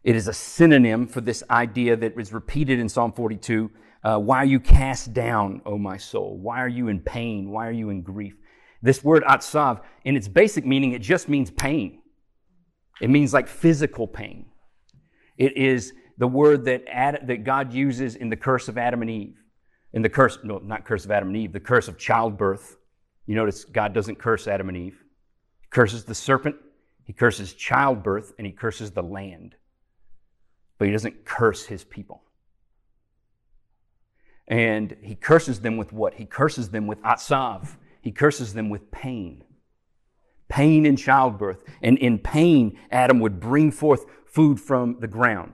[0.06, 3.72] it is a synonym for this idea that is repeated in Psalm 42.
[4.04, 6.38] Uh, why are you cast down, O my soul?
[6.38, 7.50] Why are you in pain?
[7.50, 8.36] Why are you in grief?
[8.84, 12.04] This word atzav, in its basic meaning, it just means pain.
[13.02, 14.46] It means like physical pain.
[15.40, 19.10] It is the word that, Ad, that God uses in the curse of Adam and
[19.10, 19.42] Eve.
[19.92, 22.78] In the curse, no, not curse of Adam and Eve, the curse of childbirth.
[23.26, 25.04] You notice God doesn't curse Adam and Eve.
[25.62, 26.58] He curses the serpent,
[27.06, 29.56] he curses childbirth, and he curses the land.
[30.78, 32.24] But he doesn't curse his people.
[34.48, 36.16] And he curses them with what?
[36.16, 37.78] He curses them with atzav.
[38.02, 39.44] He curses them with pain.
[40.48, 41.64] Pain in childbirth.
[41.82, 45.54] And in pain, Adam would bring forth food from the ground.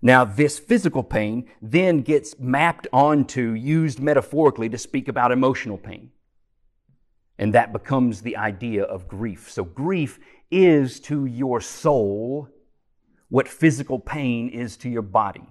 [0.00, 6.10] Now, this physical pain then gets mapped onto, used metaphorically to speak about emotional pain.
[7.36, 9.50] And that becomes the idea of grief.
[9.50, 10.18] So, grief
[10.50, 12.48] is to your soul
[13.28, 15.46] what physical pain is to your body.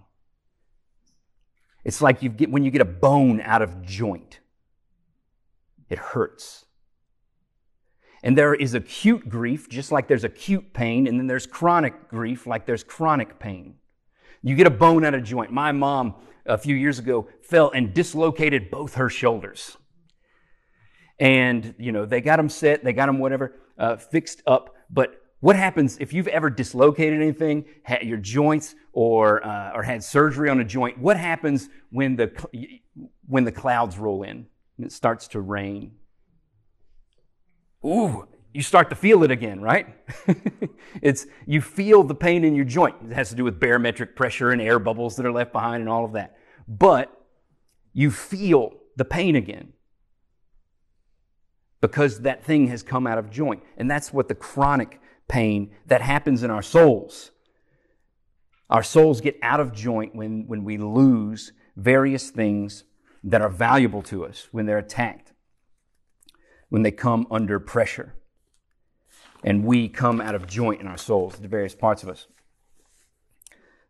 [1.84, 4.40] It's like you get, when you get a bone out of joint,
[5.90, 6.66] it hurts.
[8.24, 12.48] And there is acute grief, just like there's acute pain, and then there's chronic grief,
[12.48, 13.76] like there's chronic pain.
[14.42, 15.52] You get a bone out of joint.
[15.52, 19.78] My mom, a few years ago, fell and dislocated both her shoulders.
[21.20, 24.76] And, you know, they got them set, they got them whatever, uh, fixed up.
[24.90, 30.04] But what happens if you've ever dislocated anything, had your joints, or, uh, or had
[30.04, 30.98] surgery on a joint?
[30.98, 32.32] What happens when the,
[33.28, 34.48] when the clouds roll in
[34.78, 35.92] and it starts to rain?
[37.86, 39.96] ooh, you start to feel it again, right?
[41.02, 42.96] it's you feel the pain in your joint.
[43.10, 45.90] It has to do with barometric pressure and air bubbles that are left behind and
[45.90, 46.38] all of that.
[46.68, 47.12] But
[47.94, 49.74] you feel the pain again
[51.82, 53.62] because that thing has come out of joint.
[53.78, 57.32] And that's what the chronic pain that happens in our souls.
[58.70, 62.84] Our souls get out of joint when, when we lose various things
[63.24, 65.34] that are valuable to us when they're attacked
[66.70, 68.14] when they come under pressure.
[69.44, 72.28] And we come out of joint in our souls, the various parts of us.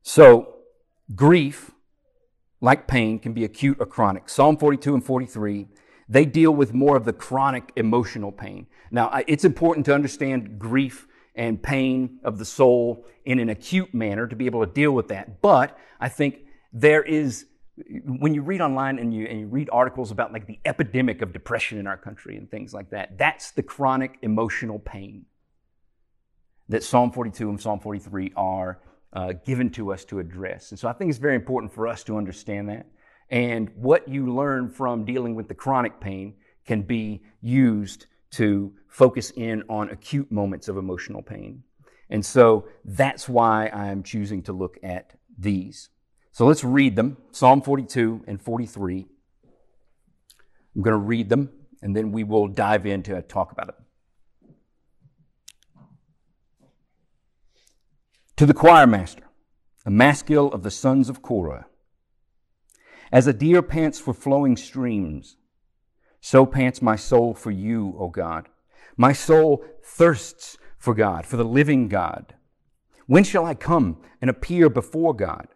[0.01, 0.55] So,
[1.15, 1.71] grief,
[2.61, 4.29] like pain, can be acute or chronic.
[4.29, 5.67] Psalm 42 and 43,
[6.09, 8.67] they deal with more of the chronic emotional pain.
[8.91, 11.06] Now, it's important to understand grief
[11.37, 15.07] and pain of the soul in an acute manner to be able to deal with
[15.09, 15.41] that.
[15.41, 16.39] But I think
[16.73, 17.45] there is
[18.05, 21.31] when you read online and you, and you read articles about like the epidemic of
[21.31, 25.25] depression in our country and things like that, that's the chronic emotional pain
[26.69, 28.79] that Psalm 42 and Psalm 43 are
[29.13, 30.71] uh, given to us to address.
[30.71, 32.87] And so I think it's very important for us to understand that.
[33.29, 39.31] And what you learn from dealing with the chronic pain can be used to focus
[39.35, 41.61] in on acute moments of emotional pain.
[42.09, 45.89] And so that's why I'm choosing to look at these.
[46.31, 49.05] So let's read them Psalm 42 and 43.
[50.75, 51.51] I'm going to read them
[51.83, 53.75] and then we will dive into talk about it.
[58.37, 59.23] To the choir master,
[59.85, 61.67] a maskil of the sons of Korah.
[63.11, 65.37] As a deer pants for flowing streams,
[66.19, 68.49] so pants my soul for you, O God.
[68.97, 72.33] My soul thirsts for God, for the living God.
[73.05, 75.47] When shall I come and appear before God?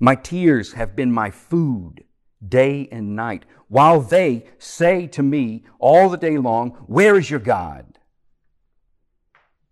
[0.00, 2.04] My tears have been my food
[2.46, 7.40] day and night, while they say to me all the day long, Where is your
[7.40, 7.98] God?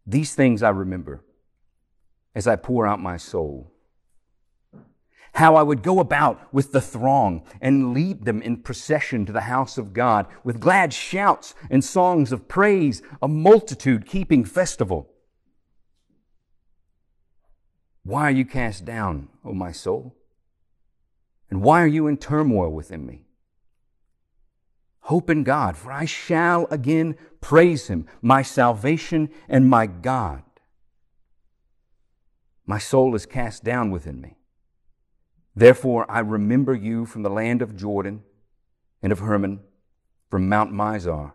[0.07, 1.25] These things I remember
[2.35, 3.71] as I pour out my soul.
[5.35, 9.42] How I would go about with the throng and lead them in procession to the
[9.42, 15.09] house of God with glad shouts and songs of praise, a multitude keeping festival.
[18.05, 20.16] Why are you cast down, O my soul?
[21.49, 23.27] And why are you in turmoil within me?
[25.07, 30.42] Hope in God, for I shall again praise him, my salvation and my God.
[32.66, 34.37] My soul is cast down within me.
[35.55, 38.23] Therefore, I remember you from the land of Jordan
[39.03, 39.61] and of Hermon,
[40.31, 41.33] from Mount Mizar.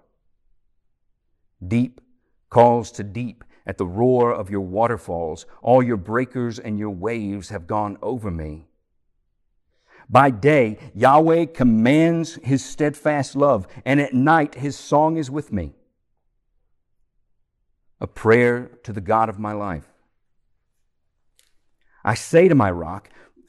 [1.66, 2.02] Deep
[2.50, 5.46] calls to deep at the roar of your waterfalls.
[5.62, 8.66] All your breakers and your waves have gone over me.
[10.10, 15.74] By day, Yahweh commands his steadfast love, and at night his song is with me.
[18.00, 19.92] A prayer to the God of my life.
[22.06, 23.10] I say to my rock,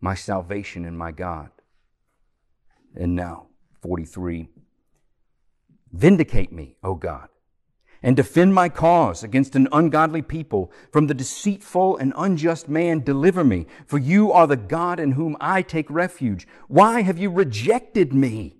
[0.00, 1.50] my salvation and my God.
[2.94, 3.48] And now,
[3.82, 4.48] 43.
[5.92, 7.28] Vindicate me, O God,
[8.02, 10.70] and defend my cause against an ungodly people.
[10.92, 15.36] From the deceitful and unjust man, deliver me, for you are the God in whom
[15.40, 16.46] I take refuge.
[16.68, 18.56] Why have you rejected me?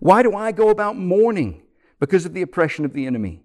[0.00, 1.62] Why do I go about mourning
[1.98, 3.42] because of the oppression of the enemy?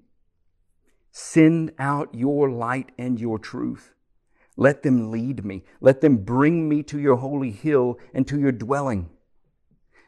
[1.11, 3.92] Send out your light and your truth.
[4.55, 5.63] Let them lead me.
[5.81, 9.09] Let them bring me to your holy hill and to your dwelling.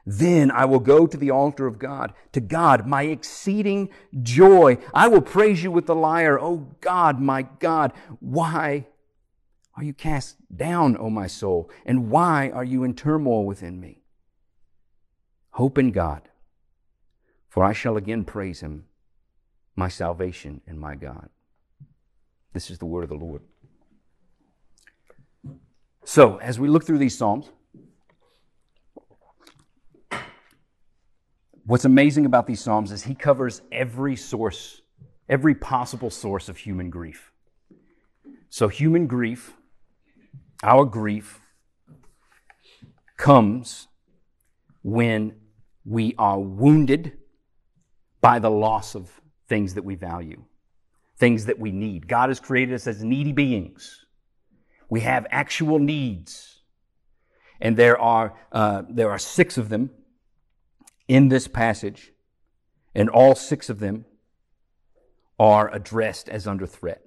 [0.06, 3.90] Then I will go to the altar of God, to God, my exceeding
[4.22, 4.78] joy.
[4.94, 6.40] I will praise you with the lyre.
[6.40, 8.86] O God, my God, why
[9.76, 11.72] are you cast down, O my soul?
[11.86, 14.04] And why are you in turmoil within me?
[15.52, 16.30] Hope in God,
[17.50, 18.86] for I shall again praise him,
[19.76, 21.30] my salvation and my God.
[22.54, 23.42] This is the word of the Lord.
[26.06, 27.50] So, as we look through these Psalms,
[31.68, 34.82] What's amazing about these Psalms is he covers every source,
[35.28, 37.32] every possible source of human grief.
[38.50, 39.52] So, human grief,
[40.62, 41.40] our grief,
[43.18, 43.88] comes
[44.84, 45.38] when
[45.86, 47.14] we are wounded
[48.22, 49.10] by the loss of
[49.50, 50.44] things that we value,
[51.18, 52.08] things that we need.
[52.08, 54.05] God has created us as needy beings.
[54.90, 56.60] We have actual needs.
[57.60, 59.90] And there are, uh, there are six of them
[61.08, 62.12] in this passage,
[62.94, 64.06] and all six of them
[65.40, 67.02] are addressed as under threat.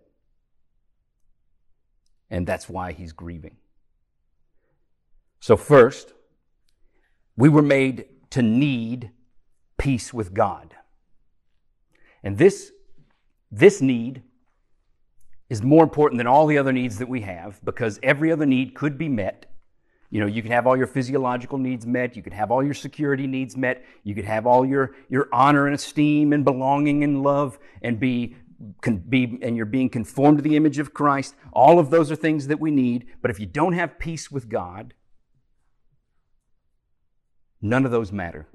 [2.31, 3.57] And that's why he's grieving.
[5.41, 6.13] So, first,
[7.37, 9.13] we were made to need
[9.79, 10.75] peace with God.
[12.23, 12.73] And this,
[13.51, 14.23] this need
[15.51, 18.75] is more important than all the other needs that we have because every other need
[18.75, 19.47] could be met
[20.11, 22.17] you know, you can have all your physiological needs met.
[22.17, 23.85] You could have all your security needs met.
[24.05, 28.37] You could have all your, your honor and esteem and belonging and love and be,
[28.81, 31.35] can be, and you're being conformed to the image of Christ.
[31.53, 33.07] All of those are things that we need.
[33.21, 34.95] But if you don't have peace with God,
[37.61, 38.49] none of those matter.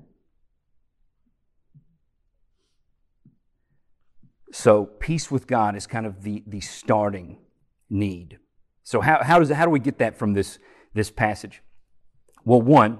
[4.53, 7.39] So peace with God is kind of the, the starting
[7.89, 8.37] need.
[8.83, 10.59] So how, how, does, how do we get that from this,
[10.93, 11.63] this passage?
[12.45, 12.99] Well, one,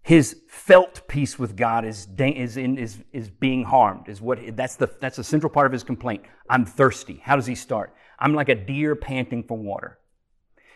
[0.00, 4.08] his felt peace with God is, is, in, is, is being harmed.
[4.08, 6.22] Is what, that's, the, that's the central part of his complaint.
[6.48, 7.20] I'm thirsty.
[7.22, 7.94] How does he start?
[8.18, 9.98] I'm like a deer panting for water.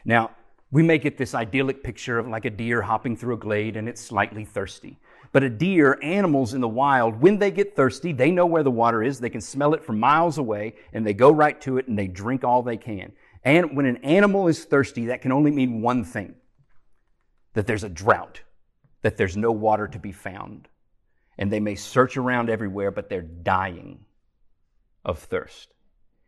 [0.04, 0.32] Now,
[0.70, 3.88] we may get this idyllic picture of like a deer hopping through a glade and
[3.88, 4.98] it's slightly thirsty.
[5.34, 8.70] But a deer, animals in the wild, when they get thirsty, they know where the
[8.70, 9.18] water is.
[9.18, 12.06] They can smell it from miles away and they go right to it and they
[12.06, 13.10] drink all they can.
[13.42, 16.36] And when an animal is thirsty, that can only mean one thing
[17.54, 18.42] that there's a drought,
[19.02, 20.68] that there's no water to be found.
[21.36, 24.04] And they may search around everywhere, but they're dying
[25.04, 25.74] of thirst.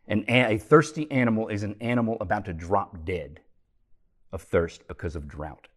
[0.09, 3.39] And a thirsty animal is an animal about to drop dead
[4.33, 5.69] of thirst because of drought.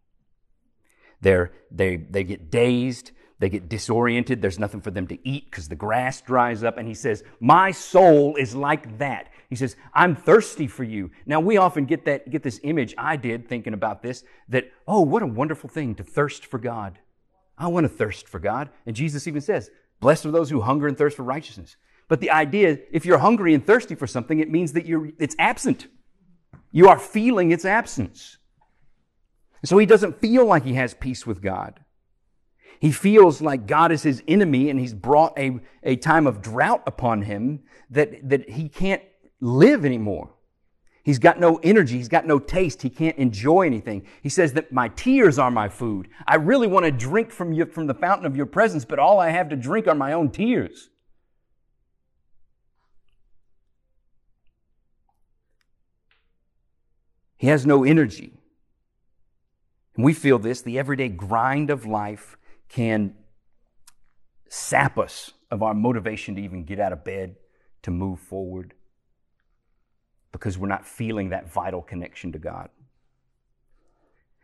[1.21, 5.69] They're, they, they get dazed, they get disoriented, there's nothing for them to eat because
[5.69, 6.77] the grass dries up.
[6.77, 9.29] And he says, My soul is like that.
[9.49, 11.11] He says, I'm thirsty for you.
[11.25, 15.01] Now we often get that, get this image, I did thinking about this, that, oh,
[15.01, 16.99] what a wonderful thing to thirst for God.
[17.57, 18.69] I want to thirst for God.
[18.85, 21.77] And Jesus even says, blessed are those who hunger and thirst for righteousness.
[22.07, 25.09] But the idea, is if you're hungry and thirsty for something, it means that you're,
[25.17, 25.87] it's absent.
[26.71, 28.37] You are feeling its absence.
[29.65, 31.79] So he doesn't feel like he has peace with God.
[32.79, 36.81] He feels like God is his enemy and he's brought a, a time of drought
[36.87, 39.01] upon him that, that he can't
[39.41, 40.33] live anymore.
[41.03, 41.97] He's got no energy.
[41.97, 42.81] He's got no taste.
[42.81, 44.05] He can't enjoy anything.
[44.21, 46.07] He says that my tears are my food.
[46.27, 49.19] I really want to drink from you, from the fountain of your presence, but all
[49.19, 50.89] I have to drink are my own tears.
[57.37, 58.33] He has no energy.
[59.95, 62.37] And we feel this the everyday grind of life
[62.69, 63.15] can
[64.47, 67.35] sap us of our motivation to even get out of bed,
[67.81, 68.73] to move forward
[70.31, 72.69] because we're not feeling that vital connection to God.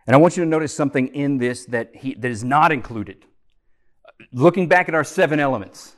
[0.08, 3.26] And I want you to notice something in this that, he, that is not included.
[4.32, 5.96] Looking back at our seven elements,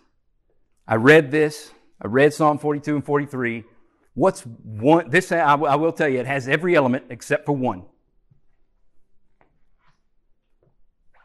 [0.88, 1.72] I read this,
[2.02, 3.64] I read Psalm 42 and 43.
[4.14, 5.10] What's one?
[5.10, 7.84] This, I, I will tell you, it has every element except for one.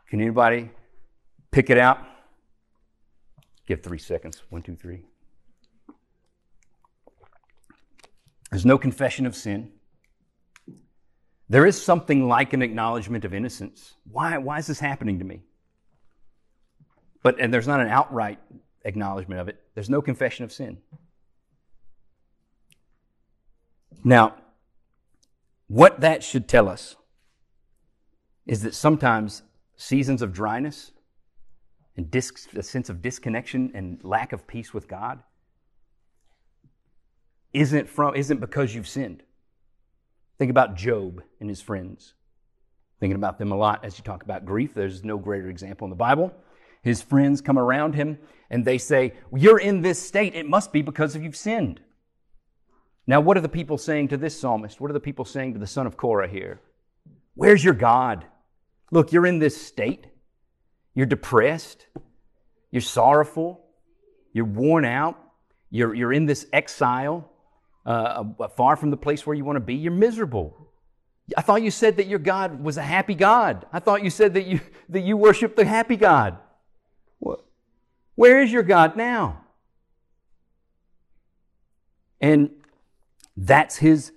[0.08, 0.70] Can anybody
[1.52, 1.98] pick it out?
[3.66, 4.42] Give three seconds.
[4.50, 5.02] One, two, three.
[8.50, 9.70] There's no confession of sin.
[11.48, 13.94] There is something like an acknowledgement of innocence.
[14.10, 15.42] Why, why is this happening to me?
[17.22, 18.40] But, and there's not an outright
[18.84, 19.60] acknowledgement of it.
[19.74, 20.78] There's no confession of sin.
[24.04, 24.34] Now,
[25.68, 26.96] what that should tell us
[28.46, 29.42] is that sometimes
[29.76, 30.90] seasons of dryness
[31.96, 35.22] and dis- a sense of disconnection and lack of peace with God
[37.52, 39.22] isn't from isn't because you've sinned.
[40.38, 42.14] Think about Job and his friends.
[42.98, 44.74] Thinking about them a lot as you talk about grief.
[44.74, 46.32] There's no greater example in the Bible.
[46.82, 48.18] His friends come around him
[48.50, 50.34] and they say, You're in this state.
[50.34, 51.80] It must be because of you've sinned.
[53.06, 54.80] Now, what are the people saying to this psalmist?
[54.80, 56.60] What are the people saying to the son of Korah here?
[57.34, 58.24] Where's your God?
[58.90, 60.06] Look, you're in this state.
[60.94, 61.86] You're depressed.
[62.70, 63.64] You're sorrowful.
[64.32, 65.18] You're worn out.
[65.70, 67.30] You're, you're in this exile,
[67.86, 68.24] uh,
[68.56, 69.74] far from the place where you want to be.
[69.74, 70.68] You're miserable.
[71.36, 73.66] I thought you said that your God was a happy God.
[73.72, 76.38] I thought you said that you, that you worship the happy God.
[78.14, 79.44] Where is your God now?
[82.20, 82.50] And
[83.36, 84.12] that's his,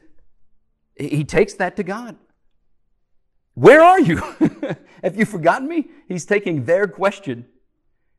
[0.95, 2.17] he takes that to God.
[3.53, 4.21] Where are you?
[5.05, 5.89] have you forgotten me?
[6.07, 7.45] He's taking their question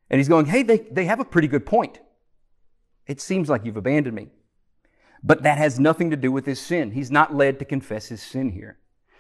[0.08, 1.98] and he's going, hey, they, they have a pretty good point.
[3.06, 4.28] It seems like you've abandoned me.
[5.22, 6.92] But that has nothing to do with his sin.
[6.92, 8.78] He's not led to confess his sin here.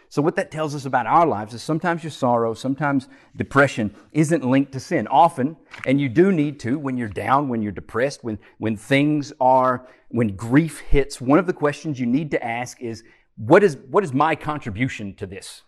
[0.08, 4.44] So, what that tells us about our lives is sometimes your sorrow, sometimes depression isn't
[4.44, 5.08] linked to sin.
[5.08, 9.32] Often, and you do need to, when you're down, when you're depressed, when, when things
[9.40, 13.02] are, when grief hits, one of the questions you need to ask is
[13.36, 15.62] what is, what is my contribution to this?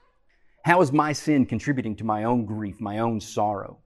[0.64, 3.78] How is my sin contributing to my own grief, my own sorrow?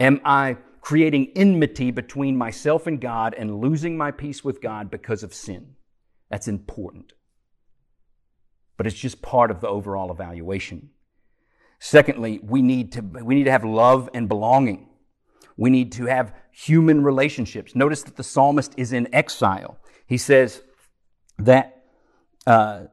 [0.00, 5.22] Am I creating enmity between myself and God and losing my peace with God because
[5.22, 5.74] of sin?
[6.30, 7.12] That's important
[8.78, 10.90] but it's just part of the overall evaluation.
[11.80, 14.88] Secondly, we need to, we need to have love and belonging.
[15.56, 17.74] We need to have human relationships.
[17.74, 19.78] Notice that the psalmist is in exile.
[20.06, 20.62] He says
[21.38, 21.84] that
[22.46, 22.84] uh,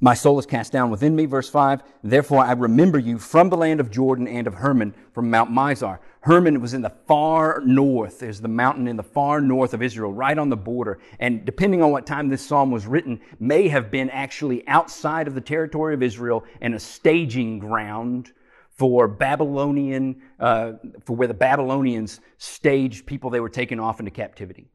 [0.00, 1.82] my soul is cast down within me, verse 5.
[2.02, 5.98] Therefore I remember you from the land of Jordan and of Hermon from Mount Mizar.
[6.22, 8.18] Hermon was in the far north.
[8.18, 11.00] There's the mountain in the far north of Israel, right on the border.
[11.18, 15.34] And depending on what time this psalm was written, may have been actually outside of
[15.34, 18.32] the territory of Israel and a staging ground
[18.70, 20.72] for Babylonian, uh,
[21.04, 24.70] for where the Babylonians staged people they were taking off into captivity.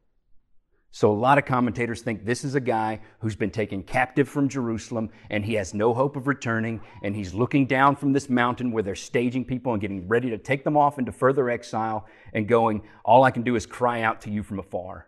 [0.96, 4.48] So a lot of commentators think this is a guy who's been taken captive from
[4.48, 8.72] Jerusalem and he has no hope of returning and he's looking down from this mountain
[8.72, 12.48] where they're staging people and getting ready to take them off into further exile and
[12.48, 15.06] going, all I can do is cry out to you from afar.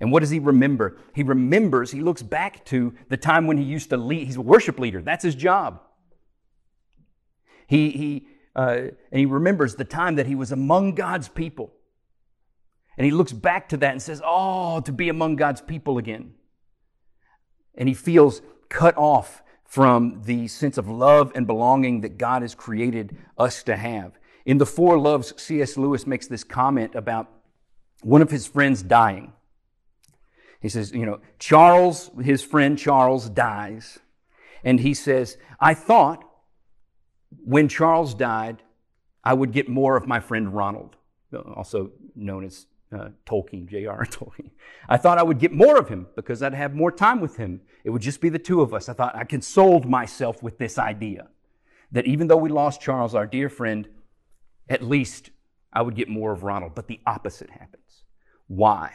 [0.00, 0.96] And what does he remember?
[1.14, 4.26] He remembers, he looks back to the time when he used to lead.
[4.26, 5.02] He's a worship leader.
[5.02, 5.82] That's his job.
[7.66, 11.74] He, he, uh, and he remembers the time that he was among God's people
[12.98, 16.34] and he looks back to that and says, Oh, to be among God's people again.
[17.76, 22.56] And he feels cut off from the sense of love and belonging that God has
[22.56, 24.18] created us to have.
[24.44, 25.76] In The Four Loves, C.S.
[25.76, 27.30] Lewis makes this comment about
[28.02, 29.32] one of his friends dying.
[30.60, 34.00] He says, you know, Charles, his friend Charles dies.
[34.64, 36.24] And he says, I thought
[37.44, 38.62] when Charles died,
[39.22, 40.96] I would get more of my friend Ronald,
[41.32, 44.04] also known as uh, Tolkien, J.R.
[44.10, 44.50] Tolkien.
[44.88, 47.60] I thought I would get more of him because I'd have more time with him.
[47.84, 48.88] It would just be the two of us.
[48.88, 51.28] I thought I consoled myself with this idea
[51.92, 53.88] that even though we lost Charles, our dear friend,
[54.68, 55.30] at least
[55.72, 56.74] I would get more of Ronald.
[56.74, 58.04] But the opposite happens.
[58.46, 58.92] Why?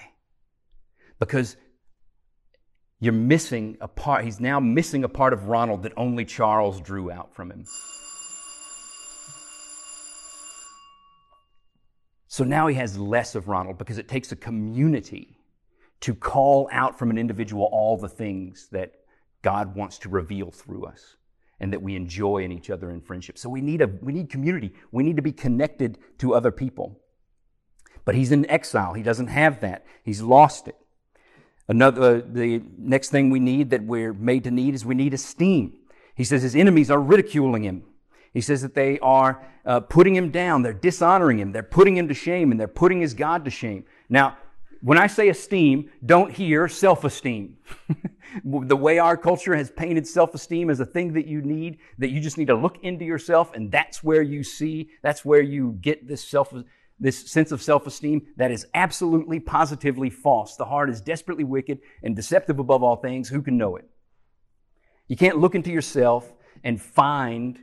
[1.20, 1.58] Because
[3.00, 7.12] you're missing a part, he's now missing a part of Ronald that only Charles drew
[7.12, 7.66] out from him.
[12.34, 15.38] So now he has less of Ronald because it takes a community
[16.00, 18.94] to call out from an individual all the things that
[19.44, 21.18] God wants to reveal through us
[21.60, 23.38] and that we enjoy in each other in friendship.
[23.38, 24.74] So we need a we need community.
[24.92, 27.00] We need to be connected to other people.
[28.04, 28.96] But he's in exile.
[28.96, 29.86] He doesn't have that.
[30.04, 30.76] He's lost it.
[31.68, 35.78] Another the next thing we need that we're made to need is we need esteem.
[36.16, 37.84] He says his enemies are ridiculing him.
[38.34, 40.64] He says that they are uh, putting him down.
[40.64, 41.52] They're dishonoring him.
[41.52, 43.86] They're putting him to shame and they're putting his God to shame.
[44.10, 44.38] Now,
[44.82, 47.58] when I say esteem, don't hear self-esteem.
[48.44, 52.20] the way our culture has painted self-esteem as a thing that you need, that you
[52.20, 56.08] just need to look into yourself and that's where you see, that's where you get
[56.08, 56.54] this self
[57.00, 60.56] this sense of self-esteem that is absolutely positively false.
[60.56, 63.30] The heart is desperately wicked and deceptive above all things.
[63.30, 63.90] Who can know it?
[65.08, 66.32] You can't look into yourself
[66.64, 67.60] and find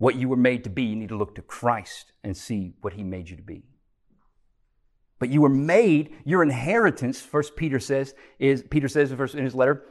[0.00, 0.82] what you were made to be.
[0.82, 3.62] You need to look to Christ and see what he made you to be.
[5.18, 9.84] But you were made, your inheritance, first Peter says, is Peter says in his letter,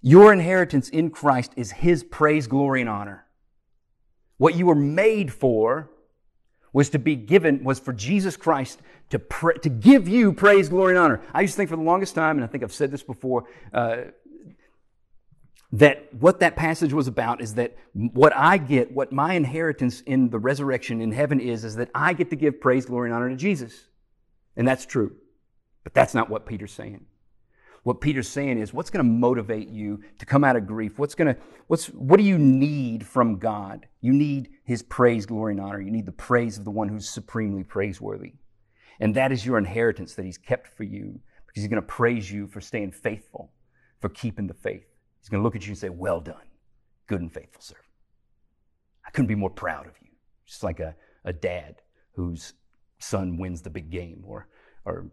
[0.00, 3.26] your inheritance in Christ is his praise, glory, and honor.
[4.38, 5.90] What you were made for
[6.72, 8.80] was to be given, was for Jesus Christ
[9.10, 11.20] to, pray, to give you praise, glory, and honor.
[11.34, 13.48] I used to think for the longest time, and I think I've said this before,
[13.74, 13.96] uh,
[15.72, 20.28] that what that passage was about is that what I get, what my inheritance in
[20.28, 23.30] the resurrection in heaven is, is that I get to give praise, glory, and honor
[23.30, 23.88] to Jesus.
[24.54, 25.16] And that's true.
[25.82, 27.06] But that's not what Peter's saying.
[27.84, 30.98] What Peter's saying is, what's going to motivate you to come out of grief?
[30.98, 33.86] What's going to, what's, what do you need from God?
[34.00, 35.80] You need His praise, glory, and honor.
[35.80, 38.34] You need the praise of the one who's supremely praiseworthy.
[39.00, 42.30] And that is your inheritance that He's kept for you because He's going to praise
[42.30, 43.50] you for staying faithful,
[44.00, 44.91] for keeping the faith.
[45.22, 46.48] He's going to look at you and say, well done,
[47.06, 47.86] good and faithful servant.
[49.06, 50.08] I couldn't be more proud of you.
[50.44, 51.76] Just like a, a dad
[52.16, 52.54] whose
[52.98, 54.48] son wins the big game or,
[54.84, 55.06] or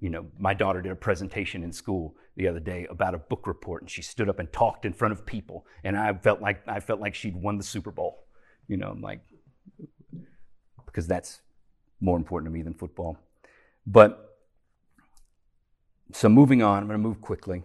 [0.00, 3.46] you know, my daughter did a presentation in school the other day about a book
[3.46, 6.62] report, and she stood up and talked in front of people, and I felt like
[6.68, 8.26] I felt like she'd won the Super Bowl.
[8.68, 9.20] You know, I'm like,
[10.84, 11.40] because that's
[12.00, 13.18] more important to me than football.
[13.86, 14.38] But
[16.12, 17.64] so moving on, I'm going to move quickly.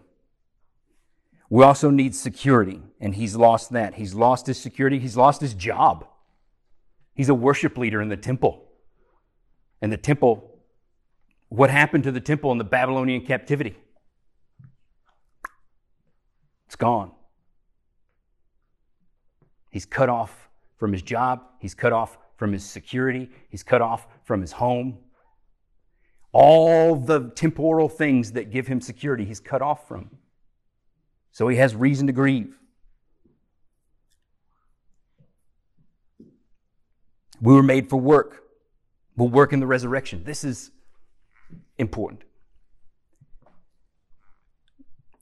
[1.52, 3.96] We also need security, and he's lost that.
[3.96, 4.98] He's lost his security.
[4.98, 6.06] He's lost his job.
[7.12, 8.64] He's a worship leader in the temple.
[9.82, 10.48] And the temple
[11.50, 13.76] what happened to the temple in the Babylonian captivity?
[16.64, 17.12] It's gone.
[19.70, 20.48] He's cut off
[20.78, 21.42] from his job.
[21.58, 23.28] He's cut off from his security.
[23.50, 25.00] He's cut off from his home.
[26.32, 30.08] All the temporal things that give him security, he's cut off from.
[31.32, 32.54] So he has reason to grieve.
[37.40, 38.44] We were made for work.
[39.16, 40.24] We'll work in the resurrection.
[40.24, 40.70] This is
[41.78, 42.22] important.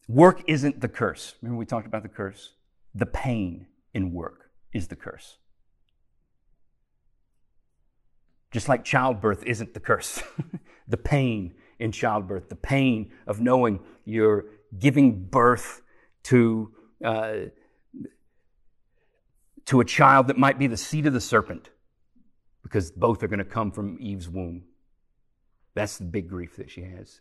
[0.09, 1.35] Work isn't the curse.
[1.41, 2.51] Remember, we talked about the curse?
[2.95, 5.39] The pain in work is the curse.
[8.51, 10.23] Just like childbirth isn't the curse.
[10.89, 14.47] the pain in childbirth, the pain of knowing you're
[14.79, 15.83] giving birth
[16.25, 16.73] to,
[17.05, 17.35] uh,
[19.67, 21.71] to a child that might be the seed of the serpent,
[22.63, 24.65] because both are going to come from Eve's womb.
[25.75, 27.21] That's the big grief that she has.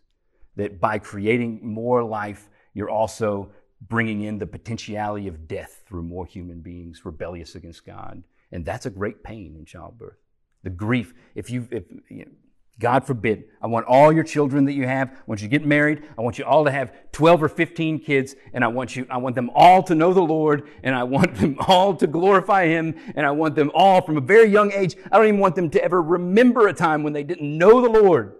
[0.56, 6.26] That by creating more life, you're also bringing in the potentiality of death through more
[6.26, 8.24] human beings rebellious against God.
[8.52, 10.18] And that's a great pain in childbirth.
[10.64, 12.32] The grief, if you, if, you know,
[12.80, 15.68] God forbid, I want all your children that you have, I want you to get
[15.68, 19.06] married, I want you all to have 12 or 15 kids, and I want you,
[19.10, 22.68] I want them all to know the Lord, and I want them all to glorify
[22.68, 25.56] Him, and I want them all from a very young age, I don't even want
[25.56, 28.36] them to ever remember a time when they didn't know the Lord.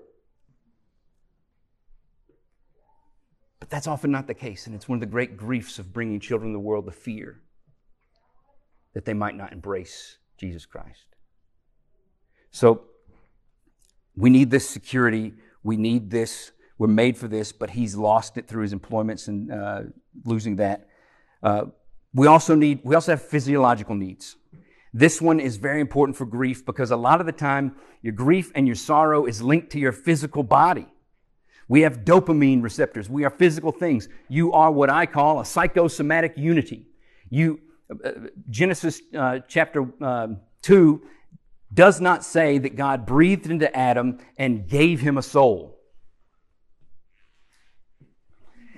[3.60, 6.22] But that's often not the case, and it's one of the great griefs of bringing
[6.22, 7.42] children in the world the fear
[8.94, 11.08] that they might not embrace Jesus Christ.
[12.52, 12.86] So
[14.20, 15.34] we need this security.
[15.64, 16.52] We need this.
[16.78, 19.82] We're made for this, but he's lost it through his employments and uh,
[20.26, 20.88] losing that.
[21.42, 21.66] Uh,
[22.14, 22.82] we also need.
[22.84, 24.36] We also have physiological needs.
[24.94, 28.52] This one is very important for grief because a lot of the time your grief
[28.56, 30.88] and your sorrow is linked to your physical body.
[31.68, 33.10] We have dopamine receptors.
[33.10, 34.10] We are physical things.
[34.28, 36.88] You are what I call a psychosomatic unity.
[37.30, 37.60] You,
[38.04, 38.12] uh,
[38.50, 40.28] Genesis uh, chapter uh,
[40.64, 41.02] 2
[41.74, 45.80] does not say that God breathed into Adam and gave him a soul.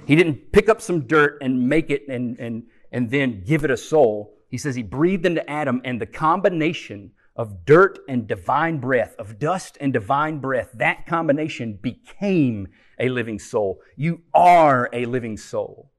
[0.05, 3.71] He didn't pick up some dirt and make it and, and, and then give it
[3.71, 4.37] a soul.
[4.49, 9.39] He says he breathed into Adam, and the combination of dirt and divine breath, of
[9.39, 12.67] dust and divine breath, that combination became
[12.99, 13.79] a living soul.
[13.95, 15.91] You are a living soul.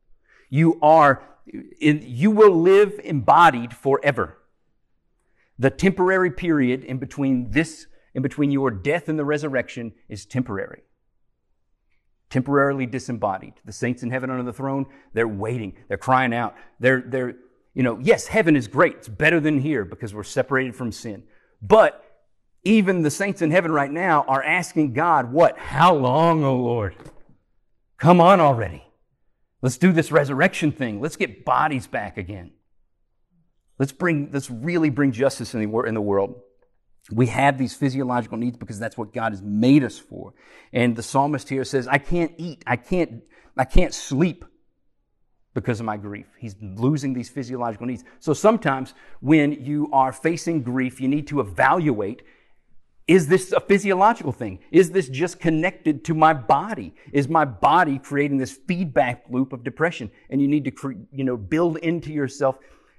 [0.50, 1.22] You are,
[1.80, 4.38] you will live embodied forever.
[5.62, 10.82] The temporary period in between this, in between your death and the resurrection is temporary.
[12.30, 13.54] Temporarily disembodied.
[13.64, 15.74] The saints in heaven under the throne, they're waiting.
[15.86, 16.56] They're crying out.
[16.80, 17.36] They're, they're,
[17.74, 18.96] You know, yes, heaven is great.
[18.96, 21.22] It's better than here because we're separated from sin.
[21.62, 22.04] But
[22.64, 25.56] even the saints in heaven right now are asking God, what?
[25.56, 26.96] How long, O Lord?
[27.98, 28.82] Come on already.
[29.60, 31.00] Let's do this resurrection thing.
[31.00, 32.50] Let's get bodies back again.
[33.82, 36.40] Let's bring, let's really bring justice in the, in the world.
[37.10, 40.34] We have these physiological needs because that's what God has made us for.
[40.72, 42.62] And the psalmist here says, I can't eat.
[42.64, 43.24] I can't,
[43.56, 44.44] I can't sleep
[45.52, 46.26] because of my grief.
[46.38, 48.04] He's losing these physiological needs.
[48.20, 52.22] So sometimes when you are facing grief, you need to evaluate
[53.08, 54.60] is this a physiological thing?
[54.70, 56.94] Is this just connected to my body?
[57.12, 60.08] Is my body creating this feedback loop of depression?
[60.30, 62.58] And you need to, you know, build into yourself.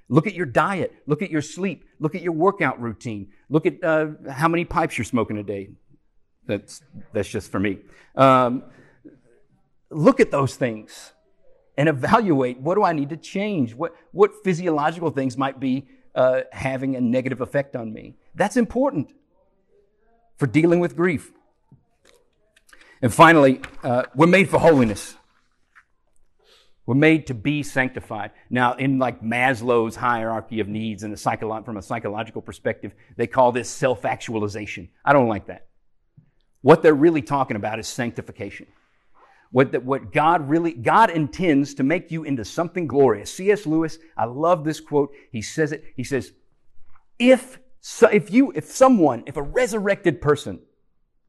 [0.09, 0.93] Look at your diet.
[1.07, 1.85] Look at your sleep.
[1.99, 3.29] Look at your workout routine.
[3.49, 5.69] Look at uh, how many pipes you're smoking a day.
[6.45, 6.81] That's
[7.13, 7.79] that's just for me.
[8.15, 8.63] Um,
[9.89, 11.13] look at those things
[11.77, 13.73] and evaluate what do I need to change?
[13.73, 18.15] What, what physiological things might be uh, having a negative effect on me?
[18.35, 19.13] That's important
[20.37, 21.31] for dealing with grief.
[23.01, 25.15] And finally, uh, we're made for holiness.
[26.85, 28.31] We're made to be sanctified.
[28.49, 33.27] Now, in like Maslow's hierarchy of needs and a psycholo- from a psychological perspective, they
[33.27, 34.89] call this self-actualization.
[35.05, 35.67] I don't like that.
[36.61, 38.67] What they're really talking about is sanctification.
[39.51, 43.31] What, the, what God really, God intends to make you into something glorious.
[43.31, 43.65] C.S.
[43.65, 45.13] Lewis, I love this quote.
[45.31, 45.83] He says it.
[45.95, 46.33] He says,
[47.19, 50.59] if, so if you, if someone, if a resurrected person,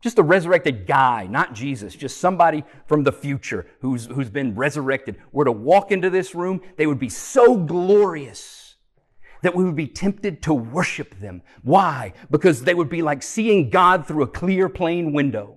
[0.04, 5.16] just a resurrected guy, not Jesus, just somebody from the future who's, who's been resurrected,
[5.32, 8.76] were to walk into this room, they would be so glorious
[9.40, 11.40] that we would be tempted to worship them.
[11.62, 12.12] Why?
[12.30, 15.56] Because they would be like seeing God through a clear, plain window.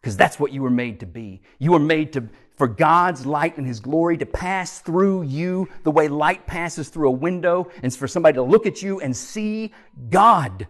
[0.00, 1.42] Because that's what you were made to be.
[1.58, 5.90] You were made to, for God's light and His glory to pass through you the
[5.90, 9.72] way light passes through a window, and for somebody to look at you and see
[10.10, 10.68] God.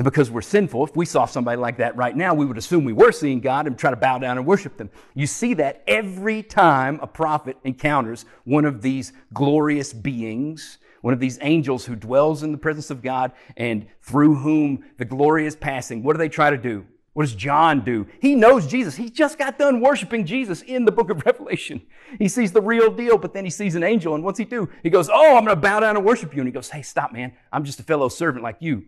[0.00, 2.86] And because we're sinful, if we saw somebody like that right now, we would assume
[2.86, 4.88] we were seeing God and try to bow down and worship them.
[5.12, 11.20] You see that every time a prophet encounters one of these glorious beings, one of
[11.20, 15.54] these angels who dwells in the presence of God and through whom the glory is
[15.54, 16.02] passing.
[16.02, 16.86] What do they try to do?
[17.12, 18.06] What does John do?
[18.22, 18.96] He knows Jesus.
[18.96, 21.82] He just got done worshiping Jesus in the book of Revelation.
[22.18, 24.70] He sees the real deal, but then he sees an angel, and what's he do?
[24.82, 26.40] He goes, Oh, I'm going to bow down and worship you.
[26.40, 27.34] And he goes, Hey, stop, man.
[27.52, 28.84] I'm just a fellow servant like you.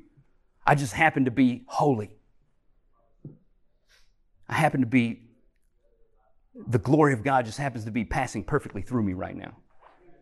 [0.67, 2.17] I just happen to be holy.
[4.49, 5.23] I happen to be,
[6.55, 9.57] the glory of God just happens to be passing perfectly through me right now.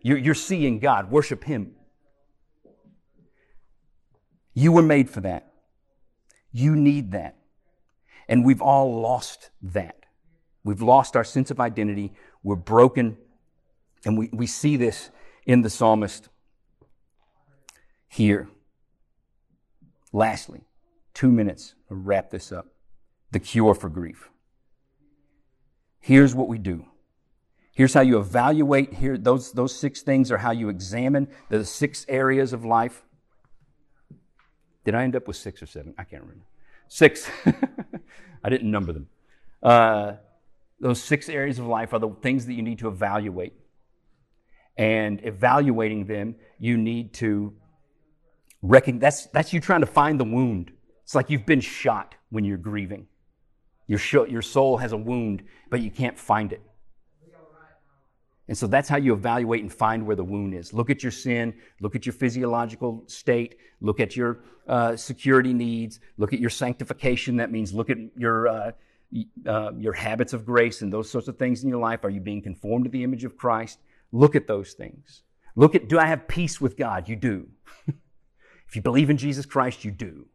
[0.03, 1.11] You're, you're seeing God.
[1.11, 1.73] Worship Him.
[4.55, 5.53] You were made for that.
[6.53, 7.37] You need that.
[8.29, 10.07] And we've all lost that.
[10.65, 12.13] We've lost our sense of identity.
[12.43, 13.17] We're broken.
[14.05, 15.11] And we, we see this
[15.47, 16.29] in the psalmist
[18.09, 18.49] here.
[20.13, 20.63] Lastly,
[21.15, 22.67] two minutes to wrap this up.
[23.33, 24.29] The cure for grief.
[26.01, 26.87] Here's what we do.
[27.73, 28.95] Here's how you evaluate.
[28.95, 33.05] Here, those, those six things are how you examine the six areas of life.
[34.85, 35.95] Did I end up with six or seven?
[35.97, 36.45] I can't remember.
[36.89, 37.31] Six.
[38.45, 39.09] I didn't number them.
[39.63, 40.13] Uh,
[40.81, 43.53] those six areas of life are the things that you need to evaluate.
[44.77, 47.55] And evaluating them, you need to
[48.63, 50.73] recognize that's, that's you trying to find the wound.
[51.05, 53.07] It's like you've been shot when you're grieving.
[53.87, 56.63] Your, sh- your soul has a wound, but you can't find it.
[58.51, 60.73] And so that's how you evaluate and find where the wound is.
[60.73, 66.01] Look at your sin, look at your physiological state, look at your uh, security needs,
[66.19, 67.37] look at your sanctification.
[67.37, 68.73] That means look at your, uh,
[69.47, 72.05] uh, your habits of grace and those sorts of things in your life.
[72.05, 73.79] Are you being conformed to the image of Christ?
[74.11, 75.23] Look at those things.
[75.55, 77.09] Look at, do I have peace with God?
[77.09, 77.49] You do.
[78.71, 80.27] if you believe in Jesus Christ, you do.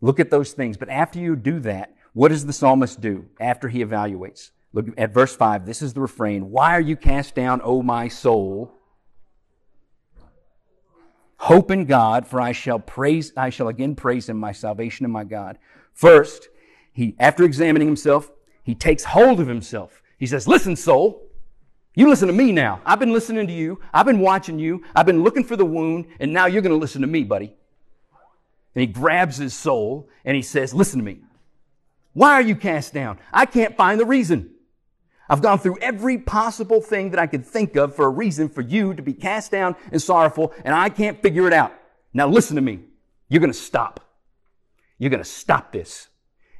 [0.00, 0.76] Look at those things.
[0.76, 4.52] But after you do that, what does the psalmist do after he evaluates?
[4.72, 5.66] Look at verse 5.
[5.66, 6.52] This is the refrain.
[6.52, 8.72] Why are you cast down, O my soul?
[11.38, 15.12] Hope in God, for I shall praise, I shall again praise him, my salvation and
[15.12, 15.58] my God.
[15.92, 16.48] First,
[16.92, 18.30] he, after examining himself,
[18.62, 20.00] he takes hold of himself.
[20.16, 21.28] He says, Listen, soul,
[21.94, 22.80] you listen to me now.
[22.86, 23.80] I've been listening to you.
[23.92, 24.82] I've been watching you.
[24.94, 27.54] I've been looking for the wound, and now you're going to listen to me, buddy.
[28.74, 31.20] And he grabs his soul and he says, Listen to me.
[32.14, 33.18] Why are you cast down?
[33.32, 34.50] I can't find the reason.
[35.28, 38.60] I've gone through every possible thing that I could think of for a reason for
[38.60, 41.72] you to be cast down and sorrowful, and I can't figure it out.
[42.12, 42.80] Now listen to me.
[43.28, 44.00] You're going to stop.
[44.98, 46.08] You're going to stop this.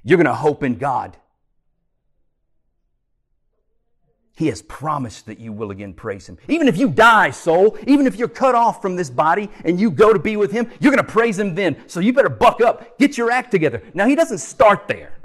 [0.02, 1.16] You're going to hope in God.
[4.34, 6.38] He has promised that you will again praise Him.
[6.48, 9.90] Even if you die, soul, even if you're cut off from this body and you
[9.90, 11.76] go to be with Him, you're going to praise Him then.
[11.86, 13.82] So you better buck up, get your act together.
[13.92, 15.18] Now, He doesn't start there.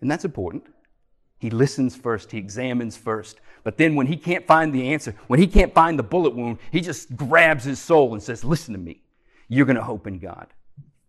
[0.00, 0.64] And that's important.
[1.38, 3.40] He listens first, He examines first.
[3.64, 6.58] But then when He can't find the answer, when He can't find the bullet wound,
[6.72, 9.02] He just grabs His soul and says, Listen to me.
[9.48, 10.46] You're going to hope in God.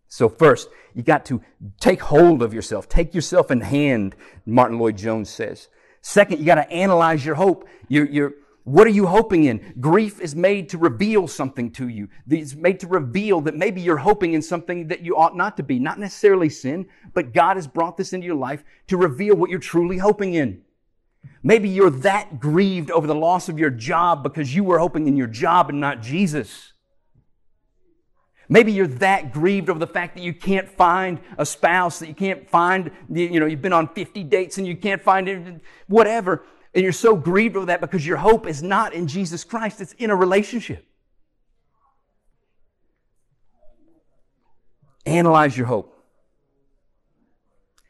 [0.08, 1.42] So first, you got to
[1.80, 2.86] take hold of yourself.
[2.88, 5.68] Take yourself in hand, Martyn Lloyd-Jones says.
[6.06, 7.68] Second, you got to analyze your hope.
[7.88, 9.74] You're, you're, what are you hoping in?
[9.80, 12.08] Grief is made to reveal something to you.
[12.30, 15.64] It's made to reveal that maybe you're hoping in something that you ought not to
[15.64, 15.80] be.
[15.80, 19.58] Not necessarily sin, but God has brought this into your life to reveal what you're
[19.58, 20.62] truly hoping in.
[21.42, 25.16] Maybe you're that grieved over the loss of your job because you were hoping in
[25.16, 26.72] your job and not Jesus.
[28.48, 32.14] Maybe you're that grieved over the fact that you can't find a spouse, that you
[32.14, 36.44] can't find, you know, you've been on 50 dates and you can't find it, whatever.
[36.72, 39.94] And you're so grieved over that because your hope is not in Jesus Christ, it's
[39.94, 40.86] in a relationship.
[45.04, 45.92] Analyze your hope.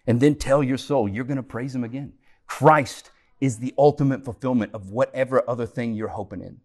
[0.06, 2.12] And then tell your soul you're going to praise Him again.
[2.46, 6.60] Christ is the ultimate fulfillment of whatever other thing you're hoping in.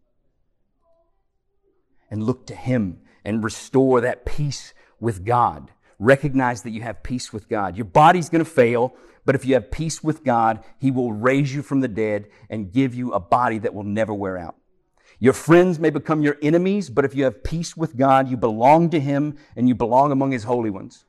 [2.09, 5.71] And look to Him and restore that peace with God.
[5.99, 7.75] Recognize that you have peace with God.
[7.77, 8.95] Your body's going to fail,
[9.25, 12.71] but if you have peace with God, He will raise you from the dead and
[12.71, 14.55] give you a body that will never wear out.
[15.19, 18.89] Your friends may become your enemies, but if you have peace with God, you belong
[18.89, 21.05] to Him and you belong among His holy ones.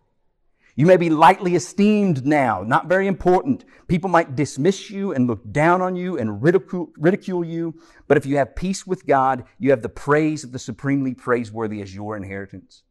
[0.75, 3.65] You may be lightly esteemed now, not very important.
[3.89, 7.75] People might dismiss you and look down on you and ridicule, ridicule, you.
[8.09, 11.83] But if you have peace with God, you have the praise of the supremely praiseworthy
[11.83, 12.85] as your inheritance.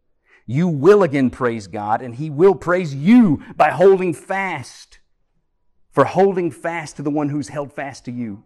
[0.45, 4.99] You will again praise God and He will praise you by holding fast,
[5.89, 8.43] for holding fast to the one who's held fast to you.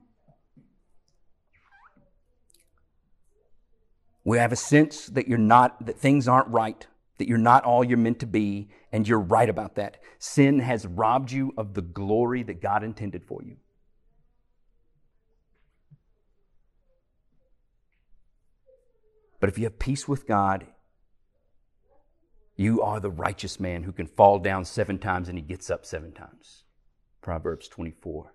[4.24, 6.88] We have a sense that you're not, that things aren't right
[7.18, 9.98] that you're not all you're meant to be, and you're right about that.
[10.20, 13.58] Sin has robbed you of the glory that God intended for you.
[19.40, 20.68] But if you have peace with God,
[22.56, 25.86] you are the righteous man who can fall down seven times and he gets up
[25.86, 26.64] seven times.
[27.22, 28.35] Proverbs 24.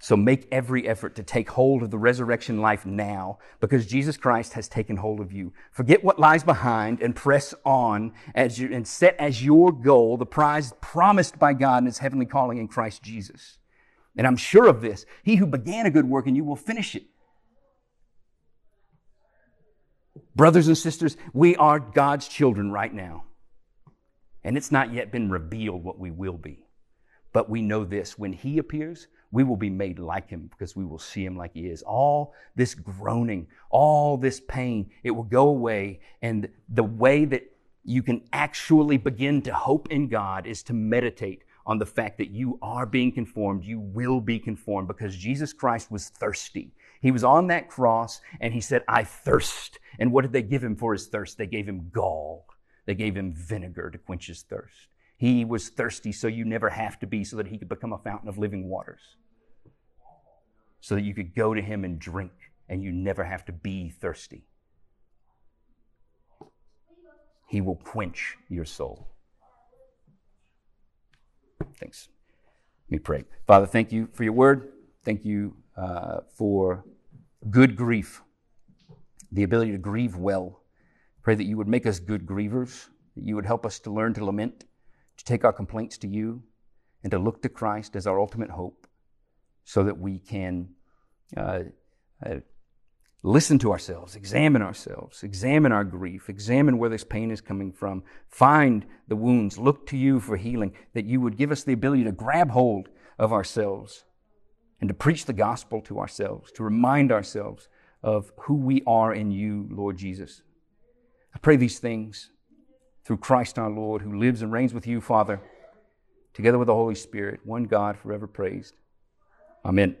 [0.00, 4.52] So make every effort to take hold of the resurrection life now because Jesus Christ
[4.52, 5.52] has taken hold of you.
[5.72, 10.24] Forget what lies behind and press on as you, and set as your goal the
[10.24, 13.58] prize promised by God in his heavenly calling in Christ Jesus.
[14.16, 15.04] And I'm sure of this.
[15.24, 17.04] He who began a good work in you will finish it.
[20.36, 23.24] Brothers and sisters, we are God's children right now.
[24.44, 26.67] And it's not yet been revealed what we will be.
[27.32, 30.84] But we know this when He appears, we will be made like him because we
[30.84, 31.82] will see him like he is.
[31.82, 36.00] All this groaning, all this pain, it will go away.
[36.22, 37.50] And the way that
[37.84, 42.30] you can actually begin to hope in God is to meditate on the fact that
[42.30, 43.64] you are being conformed.
[43.64, 46.72] You will be conformed because Jesus Christ was thirsty.
[47.02, 49.78] He was on that cross and he said, I thirst.
[49.98, 51.36] And what did they give him for his thirst?
[51.36, 52.46] They gave him gall.
[52.86, 54.88] They gave him vinegar to quench his thirst.
[55.18, 57.98] He was thirsty so you never have to be, so that he could become a
[57.98, 59.00] fountain of living waters.
[60.80, 62.30] So that you could go to him and drink
[62.68, 64.46] and you never have to be thirsty.
[67.48, 69.08] He will quench your soul.
[71.80, 72.08] Thanks.
[72.86, 73.24] Let me pray.
[73.46, 74.68] Father, thank you for your word.
[75.04, 76.84] Thank you uh, for
[77.50, 78.22] good grief,
[79.32, 80.62] the ability to grieve well.
[81.22, 84.14] Pray that you would make us good grievers, that you would help us to learn
[84.14, 84.64] to lament
[85.18, 86.42] to take our complaints to you
[87.02, 88.86] and to look to Christ as our ultimate hope
[89.64, 90.70] so that we can
[91.36, 91.60] uh,
[92.24, 92.36] uh,
[93.22, 98.02] listen to ourselves, examine ourselves, examine our grief, examine where this pain is coming from,
[98.28, 102.04] find the wounds, look to you for healing, that you would give us the ability
[102.04, 102.88] to grab hold
[103.18, 104.04] of ourselves
[104.80, 107.68] and to preach the gospel to ourselves, to remind ourselves
[108.02, 110.42] of who we are in you, Lord Jesus.
[111.34, 112.30] I pray these things
[113.08, 115.40] through Christ our Lord, who lives and reigns with you, Father,
[116.34, 118.74] together with the Holy Spirit, one God forever praised.
[119.64, 119.96] Amen.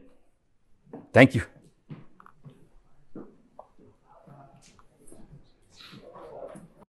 [1.14, 1.42] Thank you.